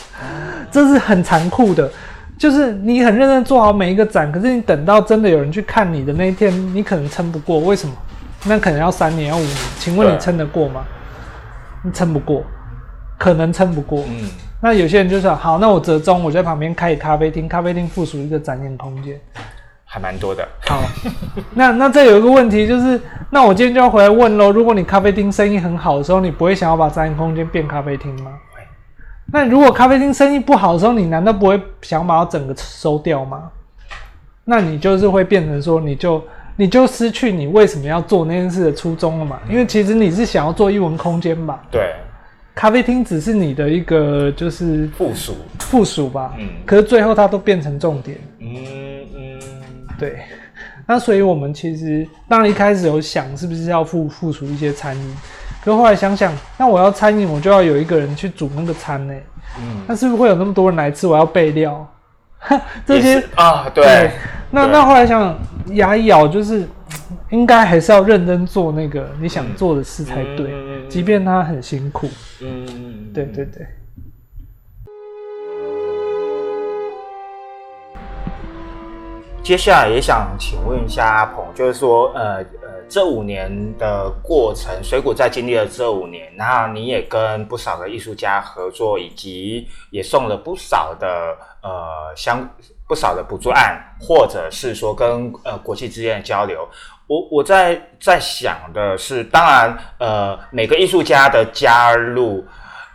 [0.70, 1.90] 这是很残酷的，
[2.38, 7.58] 就是你很认真做好每一个展，可是你等到真的有人去看你的那一天，你可能撑不过。
[7.60, 7.94] 为什么？
[8.44, 9.56] 那可能要三年，要五年。
[9.78, 10.84] 请问你撑得过吗？
[11.82, 12.42] 你撑不过，
[13.18, 14.04] 可能撑不过。
[14.08, 14.28] 嗯
[14.62, 19.20] 那有些人就说好，那我折中，我在旁边开咖啡厅，咖啡厅附属一个展演空间。
[19.84, 20.82] 还蛮多的，好，
[21.54, 24.50] 那那这有一个问题就是，那我今天就要回来问喽。
[24.50, 28.32] 如果你咖啡厅生意很好的时候，你不会想要把展演空间变咖啡厅吗？
[29.36, 33.50] 会那如果咖啡厅生意不好的时候，你难道不会想把它整个收掉吗？
[34.46, 36.24] 那你就是会变成说，你就
[36.56, 39.38] 你就失去你为什么要做那件事的初衷了嘛？
[39.50, 41.92] 因为其实你是想要做一文空间吧，对，
[42.54, 46.48] 咖啡厅只是你的一个就是附属，附属吧，嗯。
[46.64, 48.16] 可是最后它都变成重点。
[48.38, 48.48] 嗯
[49.14, 49.40] 嗯。
[49.98, 50.20] 对，
[50.86, 55.16] 那所以我们其实当然一开始有想是不是要附附属一些餐饮，
[55.66, 59.12] 可是后来想想，那我要餐饮，我就要有一个人去煮那个餐呢、
[59.58, 61.08] 嗯，那是不是会有那么多人来吃？
[61.08, 61.84] 我要备料，
[62.86, 64.10] 这些是啊，对，对。
[64.48, 65.36] 那那后来想想，
[65.74, 66.68] 牙一咬就是
[67.30, 72.08] 应该还是要认真做那个你想做的事才对，嗯即便它很辛苦。
[72.40, 73.66] 嗯，对对对。
[79.42, 92.48] 接下来也想请问一下阿鹏，就是说，呃呃，这五年的过程，水谷在经历了这五年，那你也跟不少的艺术家合作，以及也送了不少的呃相
[92.88, 96.68] 不少的补助案，或者是说跟呃国际之间的交流。
[97.06, 102.44] 我我在在想的是，当然，呃，每个艺术家的加入。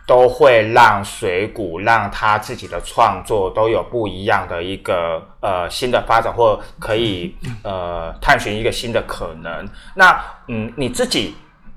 [0.06, 9.68] 都会让水谷让他自己的创作都有不一样的一个呃新的发展，或可以呃探寻一个新的可能。
[9.94, 11.34] 那嗯，你自己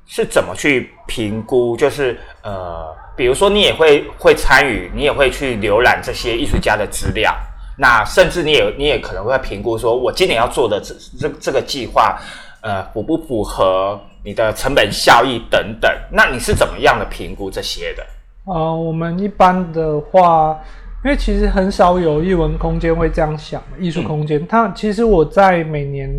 [0.07, 1.77] 是怎么去评估？
[1.77, 7.35] 就是呃，比如说你也会会参与，你也会去浏览这些艺术家的资料。
[7.77, 12.19] 那甚至你也你也可能会评估，说我今年要做的这这这个计划，
[12.61, 15.91] 呃，符不符合你的成本效益等等？
[16.11, 18.05] 那你是怎么样的评估这些的？
[18.45, 20.59] 呃，我们一般的话，
[21.03, 24.45] 因为其实很少有艺文空间会这样想，艺术空间。
[24.47, 26.09] 它其实我在每年，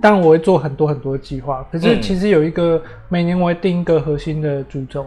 [0.00, 5.04] 当然我会做很多很多计划，可是嗯其实有一个、每年我会定一个核心的主轴，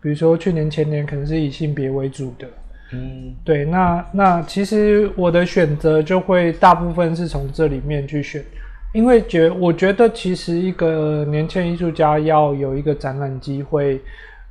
[0.00, 2.46] 比如说去年前年可能是以性别为主的，
[2.92, 3.34] 嗯。
[3.44, 8.44] 对，那那其实我的选择就会大部分是从这里面去选，
[8.92, 14.00] 因为觉我觉得其实一个年轻艺术家要有一个展览机会，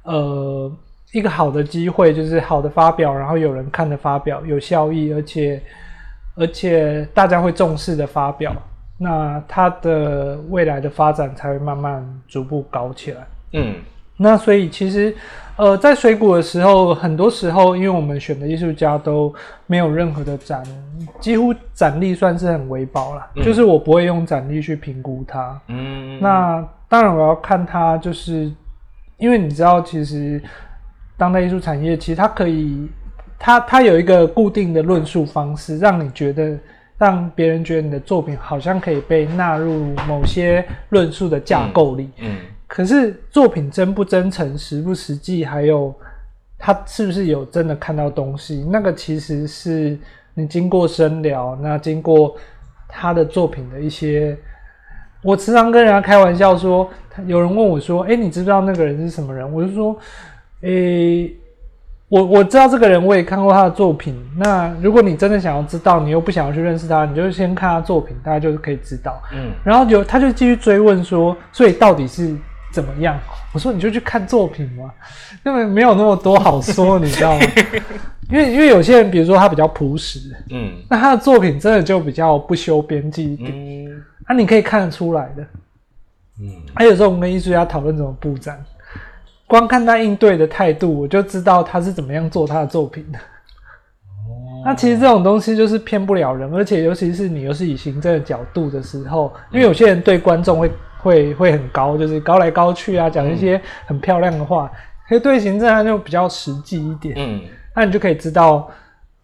[0.03, 0.71] 呃，
[1.15, 5.61] 一个好的机会就是好的发表，然后有人看的发表有效益，而且
[6.35, 8.53] 而且大家会重视的发表，
[8.97, 13.21] 那它的未来的发展才会慢慢逐步搞起来。
[13.53, 13.75] 嗯
[14.17, 15.15] 那所以其实，
[15.55, 19.33] 呃，在水谷的时候，很多时候因为我们选的艺术家都
[19.67, 20.61] 没有任何的展，
[21.21, 23.25] 几乎展力算是很微薄了。
[23.35, 25.61] 嗯就是我不会用展力去评估它。
[25.67, 28.51] 嗯，那当然我要看它，就是
[29.17, 30.41] 因为你知道，其实
[31.17, 32.89] 当代艺术产业其实它可以，
[33.37, 36.57] 它它有一个固定的论述方式，让你觉得。
[36.97, 42.37] 让别人觉得你的作品好像可以被纳入某些论述的架构里，嗯
[42.67, 45.93] 可是作品真不真诚、实不实际，还有
[46.57, 48.65] 他是不是有真的看到东西？
[48.71, 49.99] 那个其实是
[50.35, 52.33] 你经过深聊，那经过
[52.87, 54.37] 他的作品的一些，
[55.21, 56.89] 我时常跟人家开玩笑说，
[57.25, 59.99] 有人问我说：“哎，你知不知道那个人是什么人？”我就说
[60.65, 61.33] ：“诶，
[62.09, 64.15] 我我知道这个人，我也看过他的作品。
[64.37, 72.35] 那如果你真的想要知道，你又不想要去认识他，你就先看他作品，大家就是可以知道。”嗯，然后就他就继续追问说：“所以到底是？”
[72.73, 73.17] 怎么样？
[73.53, 74.91] 我说你就去看作品嘛，
[75.45, 77.45] 因为没有那么多好说，你知道吗？
[78.29, 85.43] 因为因为有些人，比如说他比较朴实，嗯，那他的作品真的就比较不修边际一点，嗯，啊，你可以看得出来的，
[86.41, 88.61] 嗯，还有时候我们跟艺术家讨论怎么布展，
[89.47, 93.17] 光看他应对的态度，我就知道他是怎么样做他的作品的。
[93.17, 100.71] 哦，那其实这种东西就是骗不了人，而且尤其是你又是以行政的角度的时候，因为有些人对观众会。
[101.05, 104.71] 会会很高，就是高来高去啊，讲一些很漂亮的话。
[105.07, 107.41] 可是对行政他就比较实际一点，嗯，
[107.75, 108.67] 那你就可以知道，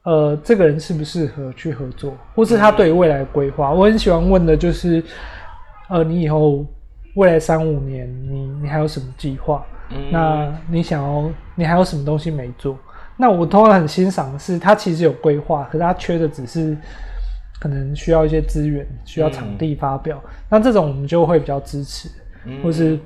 [0.04, 3.72] 呃，这个人适不适合去合作，或是他对于未来的规划。
[3.72, 5.04] 我很喜欢问的就是，
[5.90, 6.64] 呃，你以后
[7.16, 9.66] 未来三五年，你你还有什么计划？
[10.12, 12.78] 那你想要，你还有什么东西没做？
[13.18, 16.78] 那我通常很欣赏的是，他其实有规划，可是他缺的只是。
[17.60, 20.20] 可能需要一些资源，需要场地发表，
[20.50, 22.10] 那这种我们就会比较支持，
[22.64, 22.98] 或是，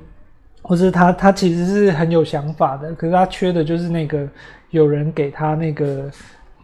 [0.62, 4.26] 或是他他其实是很有想法的，可是他缺的就是那个
[4.70, 6.10] 有人给他那个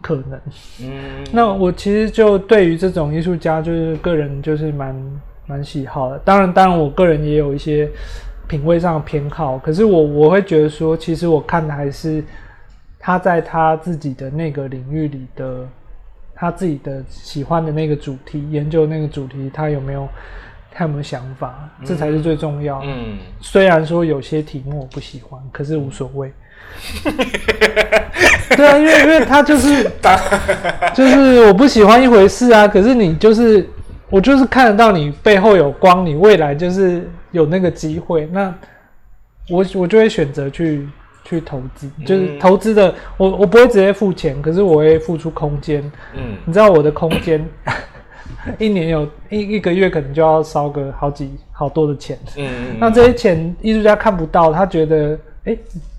[0.01, 0.41] 可能。
[0.81, 6.17] 嗯，那我其实就对于这种艺术家，就是个人就是蛮蛮喜好的。
[6.25, 7.87] 当然，当然我个人也有一些
[8.47, 12.23] 品味上的偏好，可是我我会觉得说，其实我看的还是
[12.99, 15.67] 他在他自己的那个领域里的。
[16.35, 20.09] 他自己的喜欢的那个主题，研究那个主题，他有没有
[20.71, 22.81] 他有没有想法，这才是最重要。
[22.83, 26.33] 嗯，虽然说有些题目我不喜欢，可是无所谓。
[28.57, 29.89] 对啊，因为因为他就是
[30.93, 33.65] 就是我不喜欢一回事啊，可是你就是
[34.09, 38.55] 我就是看得到你背后有光，你未来就是有那个机会，那
[39.49, 40.87] 我我就会选择去。
[41.25, 45.81] 去投资，就是投资的，我我不会直接付钱，可是我会付出空间。
[46.13, 47.41] 嗯，你知道我的空间，
[48.59, 52.19] 一年有一一个月可能就要烧个好几好多的钱。
[52.35, 55.57] 嗯嗯，那这些钱艺术家看不到，他觉得哎，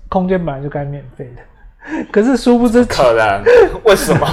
[0.09, 3.43] 空间本来就该免费的， 可是殊不知可能
[3.83, 4.27] 为什么？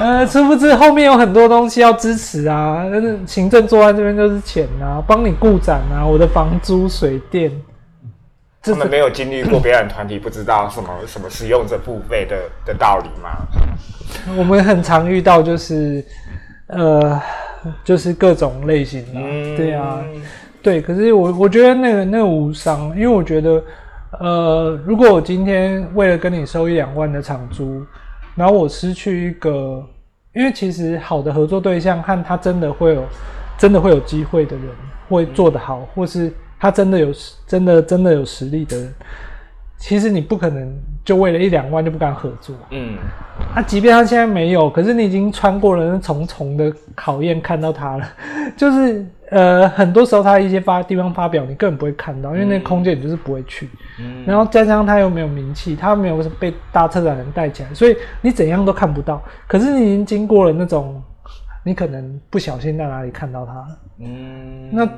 [0.00, 7.52] 呃，殊不知后面有很多东西要支持啊，但是行政坐在这边就是钱啊，帮你顾展啊，我的房租水电。
[8.62, 13.30] 他们没有经历过表演团体，不知道什么什么使用者付费的的道理吗？
[14.36, 16.04] 我们很常遇到，就是
[16.66, 17.20] 呃，
[17.84, 20.02] 就是各种类型的，对啊，
[20.62, 20.80] 对。
[20.80, 23.62] 可是我我觉得那个那个无伤，因为我觉得，
[24.18, 27.82] 呃，如果我今天为了跟你收一两万的场租，
[28.34, 29.84] 然后我失去一个，
[30.34, 33.04] 因为其实好的合作对象和他真的会有
[33.58, 34.66] 真的会有机会的人，
[35.08, 36.32] 会做得好，或是。
[36.62, 37.10] 他真的有
[37.46, 38.92] 真的真的有实力的人，
[39.78, 40.70] 其实你不可能
[41.02, 42.54] 就为了一两万就不敢合作。
[42.68, 42.98] 嗯，
[43.54, 48.06] 他即便他现在没有，可是你已经穿过了那重重的考验，看到他了。
[48.58, 53.66] 就是呃，很多时候他一些发地方发表，你根本不会看到，因为那空间你就是不会去。
[53.66, 53.78] 嗯，
[54.26, 59.22] 然后加上他又没有名气，他没有被大策展人带起来，所以你怎样都看不到。
[59.46, 61.02] 可是你已经经过了那种，
[61.64, 63.78] 你可能不小心在哪里看到他了。
[63.98, 64.88] 嗯，那。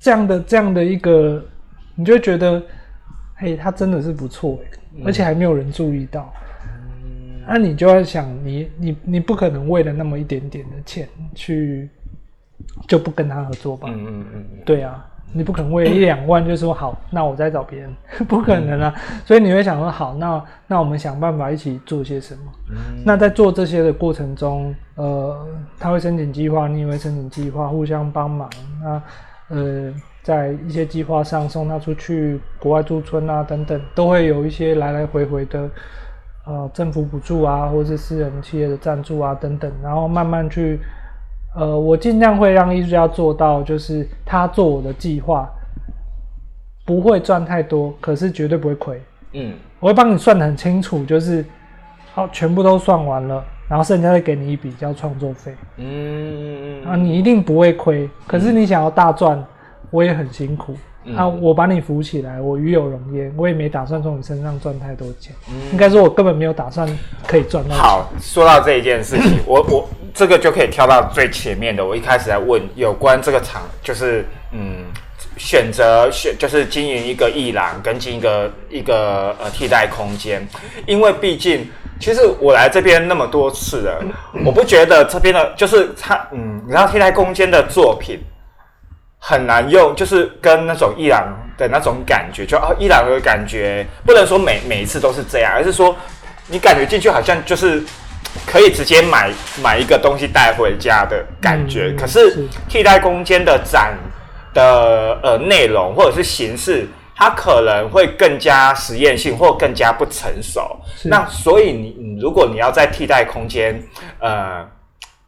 [0.00, 1.44] 这样的这样的一个，
[1.96, 2.62] 你就会觉得，
[3.34, 4.56] 嘿，他真的是不错，
[5.04, 6.32] 而且还没有人注意到。
[7.44, 11.90] 那你就要想，你你你不可能为了那么一点点的钱去
[12.86, 13.88] 就不跟他合作吧？
[13.90, 17.94] 嗯嗯嗯，对啊，你不可能为 一两万就说好，那我再找别人，
[18.26, 18.94] 不可能啊。
[19.24, 22.52] 所以你会想说，好，那那我们想办法一起做些什么？
[23.04, 25.46] 那在做这些的过程中，呃，
[25.78, 28.48] 他会申请计划，你也会申请计划，互相帮忙
[28.82, 29.02] 那。
[29.50, 29.90] 呃，
[30.22, 35.66] 在一些计划上送他出去国外驻村啊，等等，都会有一些来来回回的，
[36.44, 40.78] 呃，政府补助啊，或者是私人企业的赞助啊，等等，然后慢慢去，
[41.58, 45.50] 呃，我尽量会让艺术家做到，就是他做我的计划，
[46.86, 49.02] 不会赚太多，可是绝对不会亏。
[49.32, 51.44] 嗯，我会帮你算得很清楚，就是
[52.14, 53.44] 好，全部都算完了。
[53.68, 58.08] 然后剩下再给你一笔叫创作费，嗯，啊，你一定不会亏。
[58.26, 59.44] 可是你想要大赚，
[59.90, 60.74] 我也很辛苦。
[61.16, 65.34] 啊，我把你扶起来，我与有荣焉，我也没打算从你身上赚太多钱。
[65.72, 66.86] 应该说，我根本没有打算
[67.26, 67.74] 可以赚到。
[67.74, 71.84] 好，说到这一件事情，我我这个就可以跳到最前面的。
[71.84, 74.84] 我一开始在问有关这个场，就是嗯，
[75.38, 80.46] 选择选就是经营一个艺廊跟经营一个一个呃替代空间，
[80.86, 81.66] 因为毕竟
[81.98, 84.04] 其实我来这边那么多次了，
[84.44, 88.20] 我不觉得这边的就是它嗯，你知道替代空间的作品
[89.18, 95.94] 很难用，就是跟那种伊朗的那种感觉，就哦伊朗的感觉，不能说每每一次都是这样，而是说
[96.46, 97.82] 你感觉进去好像就是
[98.46, 99.30] 可以直接买
[99.62, 103.96] 买一个东西带回家的感觉，嗯可是是替代空间的展
[104.54, 110.80] 的呃内容或者是形式，它可能会更加实验性或更加不成熟。
[111.04, 113.82] 那所以你你如果你要在替代空间
[114.20, 114.64] 呃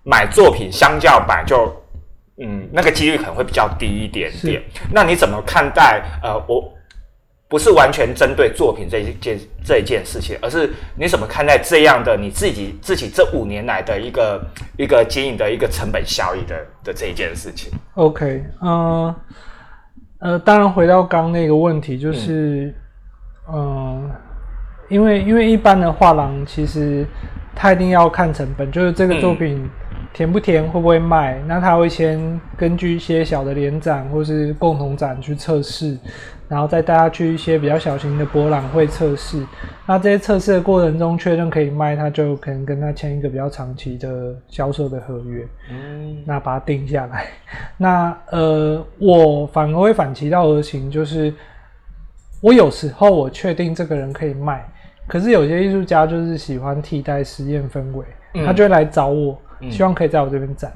[0.05, 1.80] 买作品，相较版就
[2.41, 4.63] 嗯那个几率可能会比较低一点点。
[4.93, 6.73] 那你怎么看待呃我？
[7.51, 14.41] 不是完全针对作品这一件这一件事情，而是你怎么看待这样的你自己自己这五年来的一个
[14.79, 19.13] 一个经营的一个成本效益的的这一件事情？OK，嗯、
[20.21, 22.73] 呃，当然回到刚那个问题，就是，
[23.53, 24.09] 嗯、
[24.89, 27.05] 因为因为一般的画廊其实
[27.53, 29.69] 他一定要看成本，就是这个作品
[30.13, 35.97] 甜不甜，会不会卖，那他会先根据一些小的联展或是共同展去测试，
[36.49, 39.45] 然后再带他去一些比较小型的博览会测试。
[39.87, 45.47] 那这些测试的过程中确认可以卖，他就可能跟他签一个比较长期的销售的合约。
[45.71, 47.27] 嗯那把它定下来。
[47.79, 51.33] 那呃，我反而会反其道而行，就是
[52.41, 54.67] 我有时候我确定这个人可以卖，
[55.07, 58.05] 可是有些艺术家就是喜欢替代实验氛围，
[58.35, 60.73] 嗯他就会来找我，嗯希望可以在我这边展。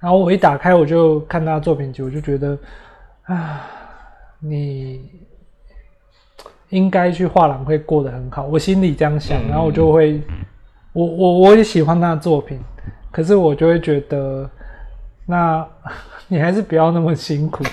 [0.00, 2.56] 然后我一打开，我就看他的作品集，我就觉得
[3.24, 3.62] 啊，
[4.38, 5.10] 你
[6.68, 10.20] 应该去画廊会过得很好，我心里这样想，嗯然后我就会，
[10.92, 12.60] 我我我也喜欢他的作品，
[13.10, 14.48] 可是我就会觉得，
[15.26, 15.66] 那
[16.28, 17.64] 你还是不要那么辛苦，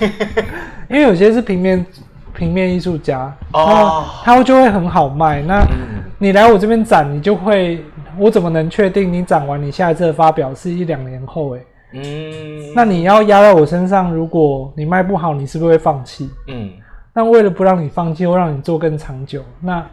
[0.90, 1.86] 因为有些是平面
[2.34, 5.42] 平面艺术家，哦那他就会很好卖。
[5.44, 7.86] 那嗯你来我这边展，你就会，
[8.20, 11.66] 我怎么能确定你涨完你下一次的发表是一两年后、欸？
[11.94, 16.30] 嗯，那你要压在我身上，如果你卖不好，你是不是会放弃？
[16.48, 16.72] 嗯
[17.12, 19.84] 那为了不让你放弃，或让你做更长久，那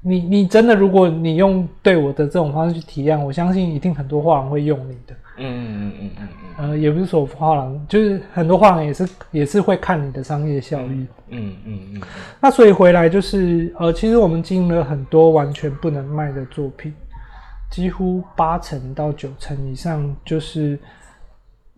[0.00, 5.14] 你你真的，如果你用对我的这种方式去体谅，我相信一定很多画廊会用你的。
[5.38, 11.06] 嗯嗯嗯嗯嗯呃，也不是说画廊，就是很多画廊也是也是会看你的商业效益。
[11.28, 12.02] 嗯嗯嗯
[12.38, 16.92] 那所以回来就是，呃，其实我们经营了很多完全不能卖的作品，
[17.70, 20.78] 几乎八成到九成以上就是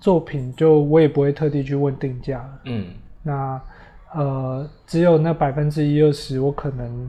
[0.01, 2.45] 作品，就我也不会特地去问定价。
[2.65, 2.87] 嗯
[3.23, 3.61] 那
[4.15, 7.09] 呃，只有那百分之一二十，我可能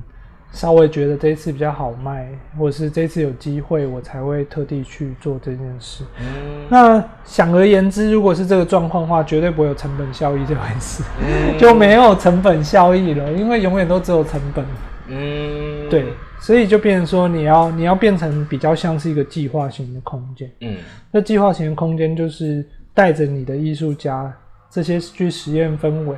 [0.54, 6.04] 稍微觉得这一次比较好卖，或者是这次有机会，我才会特地去做这件事。
[6.22, 14.64] 嗯那想而言之，如果是这个状况的话，绝对不会有成本效益这回事，嗯就没有成本效益了，因为永远都只有成本。
[15.08, 16.06] 嗯对，
[16.40, 20.50] 所以就变成说，你要你要变成比较像是一个计划型的空间。
[20.62, 20.78] 嗯
[21.12, 24.32] 那计划型的空间就是带着你的艺术家
[24.70, 26.16] 这些去实验氛围，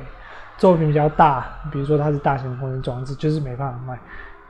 [0.56, 3.98] 作品比较大，比如说它是大型空间装置，就是没办法卖。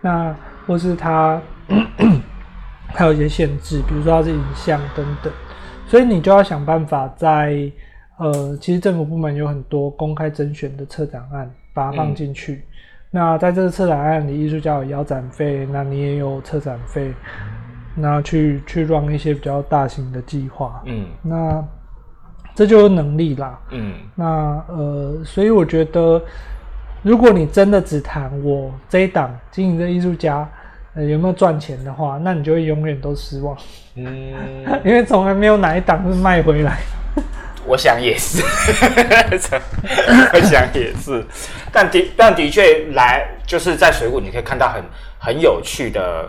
[0.06, 0.32] 那
[0.66, 1.40] 或是它
[2.94, 5.32] 还 有一些限制，比如说它是影像等等，
[5.88, 7.68] 所以你就要想办法在
[8.18, 12.62] 呃，其实政府部门有很多公开甄选的策展案，把它放进去。
[13.10, 17.12] 那在这个策展案里，艺术家有腰展费，那你也有策展费，
[17.96, 21.64] 那去去让一些比较大型的计划，嗯那
[22.54, 23.58] 这就是能力啦。
[23.70, 24.24] 嗯那
[24.68, 26.22] 呃，所以我觉得，
[27.06, 30.44] 如果你真的只谈我这一档经营的艺术家，
[30.92, 33.56] 呃，有没有赚钱的话，那你就会永远都失望，
[33.94, 34.34] 嗯，
[34.84, 36.78] 因为从来没有哪一档是卖回来。
[37.64, 38.42] 我想也是，
[40.34, 41.24] 我想也是，
[41.70, 44.82] 但的但的确来就是在水谷你可以看到很
[45.16, 46.28] 很有趣的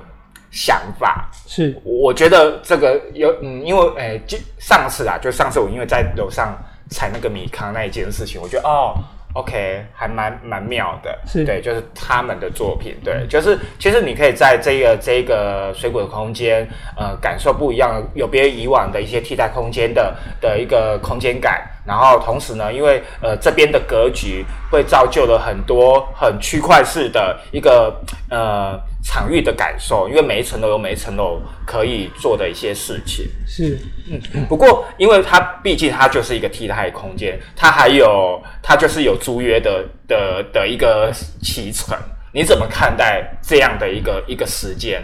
[0.52, 6.56] 想法，是，我觉得这个有嗯，因为诶，就上次啊，就上次我因为在楼上
[6.92, 8.94] 踩那个米糠那一件事情，我觉得哦
[9.38, 11.46] ，OK，还蛮蛮妙的，是。
[11.46, 16.68] 对，就是他们的作品，对，就是其实你可以在这个这个水果的空间，
[16.98, 21.70] 呃，感受不一样，有别于以往的一些替代空间的的一个空间感。
[21.86, 27.96] 然后同时呢，因为呃这边的格局会造就了很多很区块式的一个
[28.30, 28.78] 呃
[29.10, 33.26] 场域的感受，因为每一层楼有每一层楼可以做的一些事情。
[33.48, 33.80] 是，
[34.10, 41.10] 嗯不过，因为它毕竟它就是一个替代空间，它还有它就是有租约的的的一个
[41.42, 41.98] 期程。
[42.34, 45.02] 你怎么看待这样的一个一个时间？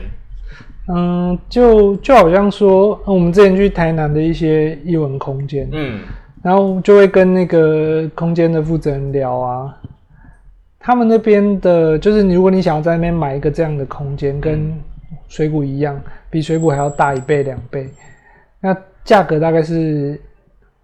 [0.93, 6.01] 嗯，就就好像说，呃我们之前去台南的一些艺文空间，嗯
[6.43, 9.73] 然后就会跟那个空间的负责人聊啊，
[10.85, 14.77] 他们那边的，就是你如果你想要在那边买一个这样的空间，跟
[15.29, 15.97] 水谷一样，
[16.29, 17.89] 比水谷还要大一倍两倍，
[18.59, 18.75] 那
[19.05, 20.19] 价格大概是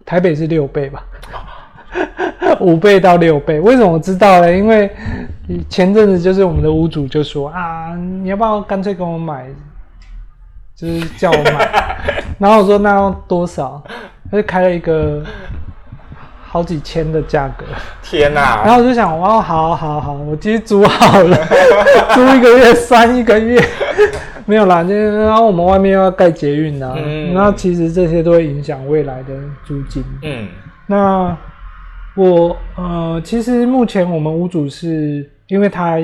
[0.06, 1.04] 台北是六倍吧，
[2.60, 3.60] 五倍到六倍。
[3.60, 4.50] 为什么我知道呢？
[4.50, 4.90] 因为
[5.68, 9.46] 前阵子就是我们的屋主就说啊，你要不要干脆跟我买，
[10.74, 11.94] 就是叫我买，
[12.40, 13.84] 然后我说那要多少？
[14.30, 15.22] 他就开了一个
[16.52, 17.64] 好几千的价格，
[18.02, 21.36] 天哪、然后我就想，哇，好好好，我其实租好了，
[22.12, 23.62] 租一个月算一个月，
[24.46, 27.32] 没有啦，就然后我们外面又要盖捷运啊，嗯。
[27.32, 29.32] 然后其实这些都会影响未来的
[29.64, 30.04] 租金。
[30.22, 30.48] 嗯。
[30.88, 31.36] 那
[32.16, 35.98] 我呃，其实目前我们屋主是因为他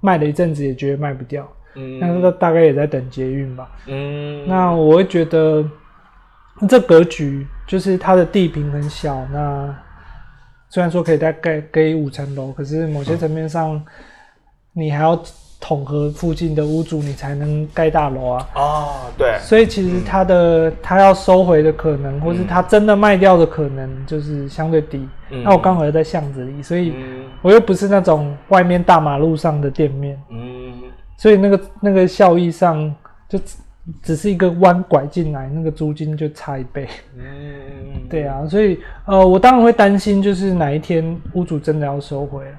[0.00, 1.42] 卖了一阵子，也觉得卖不掉，
[1.74, 2.22] 那嗯。
[2.22, 3.68] 他大概也在等捷运吧。
[3.88, 5.64] 嗯，那我会觉得
[6.68, 9.72] 这格局就是它的地坪很小，那
[10.68, 13.80] 虽然说可以再盖盖五层楼，可是某些层面上，
[14.72, 15.16] 你还要
[15.60, 18.48] 统合附近的屋主，你才能盖大楼啊。
[18.56, 25.08] 哦，对，所以其实它的它要收回的可能，或是它真的卖掉的可能，就是相对低。
[25.30, 25.44] 嗯。
[25.44, 27.24] 那我刚好又在巷子里，所以嗯。
[27.40, 30.72] 我又不是那种外面大马路上的店面，嗯。
[31.16, 32.92] 所以那个那个效益上
[33.28, 33.38] 就
[33.86, 36.88] 只只是一个弯拐进来，那个租金就差一倍。
[37.16, 42.50] 嗯，对啊，所以呃，我当然会担心，就是哪一天屋主真的要收回了。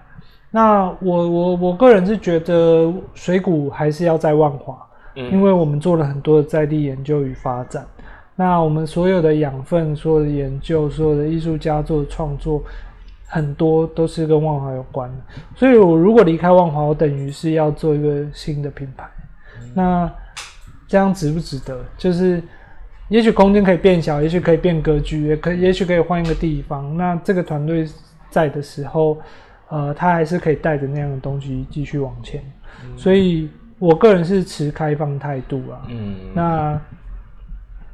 [0.49, 4.77] 那我我我个人是觉得水谷还是要在万华，
[5.15, 7.85] 嗯因为我们做了很多的在地研究与发展。
[8.35, 12.63] 那我们所有的养分、所有的研究、所有的艺术家做的创作，
[13.27, 15.15] 很多都是跟万华有关的。
[15.55, 19.05] 所以我如果离开万华，我等于是要做一个新的品牌。
[19.75, 20.11] 那
[20.91, 21.79] 这样值不值得？
[21.97, 22.43] 就是
[23.07, 26.97] 也许空间可以变小，也许可以变格局，也可也许可以换一个地方。
[26.97, 27.87] 那这个团队
[28.29, 29.17] 在的时候，
[29.69, 32.43] 呃，他还是可以带着那样的东西继续往前。
[32.97, 35.79] 所以我个人是持开放态度啊。
[35.87, 36.81] 嗯，那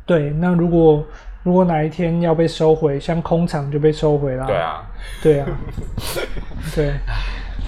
[0.04, 1.06] 对，那如果
[1.44, 4.48] 如果哪一天要被收回，像空场就被收回了。
[4.48, 4.82] 对，啊，
[5.22, 5.48] 对啊，
[6.74, 6.94] 对。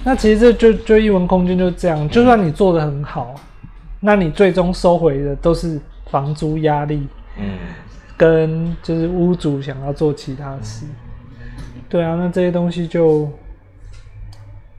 [0.02, 3.34] 那其实这就就一文空间就这样，就算你做的很好，
[4.00, 5.78] 那你最终收回的都是
[6.10, 7.06] 房租压力，
[7.38, 7.58] 嗯
[8.16, 10.84] 跟就是屋主想要做其他事。
[11.88, 13.30] 对啊，那这些东西就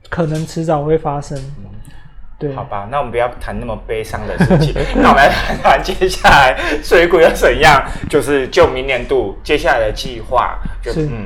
[0.10, 1.38] 可能迟早会发生。
[2.40, 11.26] 对，好吧，那我们不要谈那么悲伤的事情， 那我们来谈谈接下来水谷要怎样，就是就明年度接下来的计划，就是嗯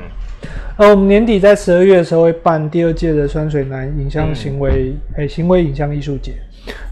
[0.77, 6.33] 呃，我们年底在十二月的时候会办第二届的酸水南影像行为诶、行为影像艺术节。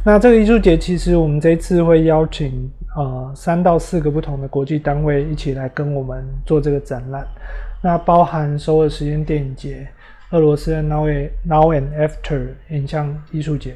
[0.03, 7.25] 那这个艺术节其实我们这次会邀请呃三到四个不同的国际单位一起来跟我们做这个展览。
[7.81, 9.87] 那包含首尔时间电影节、
[10.31, 13.75] 俄罗斯的 Now and Now and After 影像艺术节，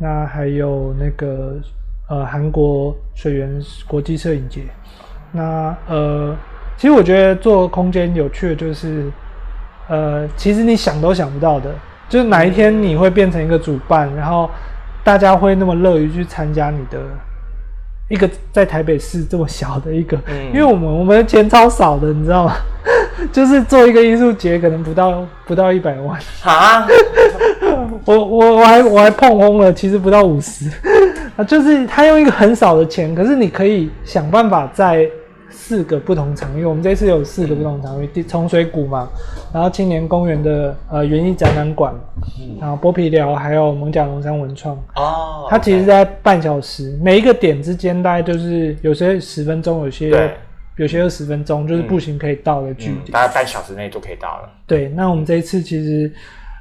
[0.00, 1.60] 那还有那个
[2.08, 4.62] 呃韩国水源国际摄影节。
[5.30, 6.36] 那呃，
[6.76, 9.10] 其实我觉得做空间有趣的就是，
[9.88, 11.74] 呃，其实你想都想不到的，
[12.08, 14.48] 就是哪一天你会变成一个主办，然后
[15.04, 16.98] 大家会那么乐于去参加你的
[18.08, 22.56] 一个在台北市这么小的一个，嗯因为我们我们的钱超少的，你知道吗？
[23.32, 26.18] 就是做一个艺术节，可能不到不到一百万。
[26.42, 26.86] 啊，
[28.04, 30.68] 我我我还我还碰轰了，其实不到五十，
[31.36, 35.08] 啊，就是他用一个很少的钱，可是你可以想办法在
[35.54, 39.08] 四个不同场域，我们这次有四个不同场域，第重水谷嘛，
[39.52, 41.94] 然后青年公园的呃园艺展览馆，
[42.60, 50.30] 然后剥皮寮，还有蒙甲龙山文创，哦，它其实在半小时，每一个点之间大概就是有些十分钟，有些
[50.76, 52.96] 有些二十分钟，就是步行可以到的距离。
[52.96, 56.12] 嗯大概半小时内就可以到了，对，那我们这一次其实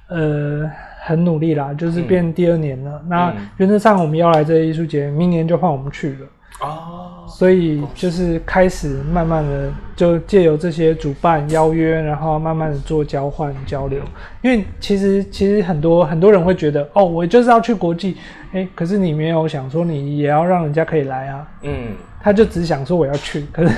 [0.08, 0.70] 呃
[1.04, 3.02] 很努力啦，就是变第二年了。
[3.08, 3.50] 那嗯。
[3.58, 6.28] 原则上我们要来这个艺术节，明年就换我们去了，
[6.64, 14.02] 哦，所以就是开始慢慢的就借由这些主办邀约，然后慢慢的做交换交流。
[14.42, 18.18] 因为其实其实很多很多人会觉得，哦，我就是要去国际，
[18.54, 21.88] 哎，可是你没有想说你也要让人家可以来啊，嗯。
[22.26, 23.76] 他就只想说我要去，可是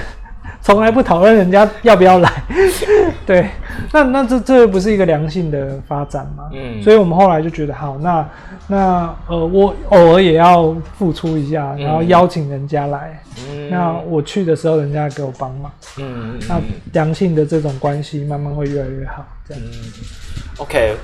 [0.62, 2.32] 从来不讨论人家要不要来。
[3.26, 3.50] 对，
[3.92, 6.50] 那那这这不是一个良性的发展吗？
[6.54, 8.28] 嗯所以我们后来就觉得好，那
[8.68, 13.20] 那呃，我偶尔也要付出一下，然后邀请人家来。
[13.50, 16.62] 嗯那我去的时候，人家给我帮忙，嗯那
[16.94, 19.26] 良性的这种关系慢慢会越来越好。
[19.48, 19.64] 这样
[20.58, 20.96] ，OK，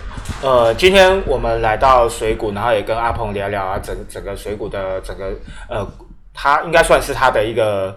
[0.41, 5.25] 呃，今天我们来到水谷，然后也跟阿鹏聊聊啊，整整个水谷的整个
[5.69, 5.85] 呃，
[6.33, 7.95] 他应该算是他的一个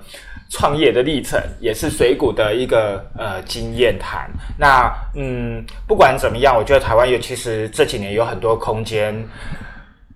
[0.51, 4.31] 创业的历程，也是水谷的一个呃经验谈。
[4.59, 9.15] 那嗯，不管怎么样，我觉得台湾有其实这几年有很多空间，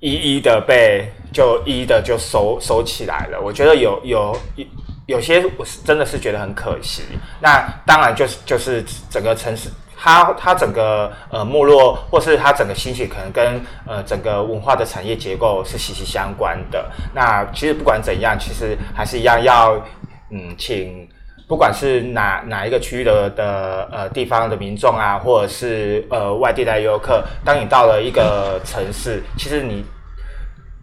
[0.01, 3.41] 一一的被就一一的就收收起来了。
[3.41, 4.67] 我觉得有有有
[5.07, 7.03] 有些我是真的是觉得很可惜。
[7.41, 9.69] 那当然就是就是整个城市。
[10.01, 16.89] 它它整个呃没落，或是它整个兴起，可能跟呃整个文化的产业结构是息息相关的。
[17.13, 19.77] 那其实不管怎样，其实还是一样要
[20.31, 21.09] 嗯，请
[21.47, 29.85] 不管是哪哪一个区域的的呃地方的民众啊，或者是呃外地来游客，当你到了一个城市，其实你。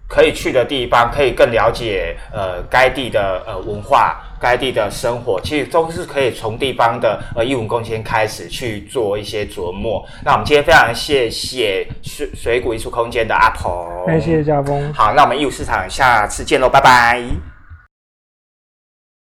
[0.08, 10.08] 可以去的地方，可以更了解呃该地的呃文化，该地的生活，其实都是可以从地方的呃艺文空间开始去做一些琢磨。
[10.24, 13.84] 那我们今天非常谢谢水水谷艺术空间的阿鹏，
[14.22, 14.94] 谢谢嘉峰。
[14.94, 17.55] 好，那我们艺术市场下次见喽，拜拜。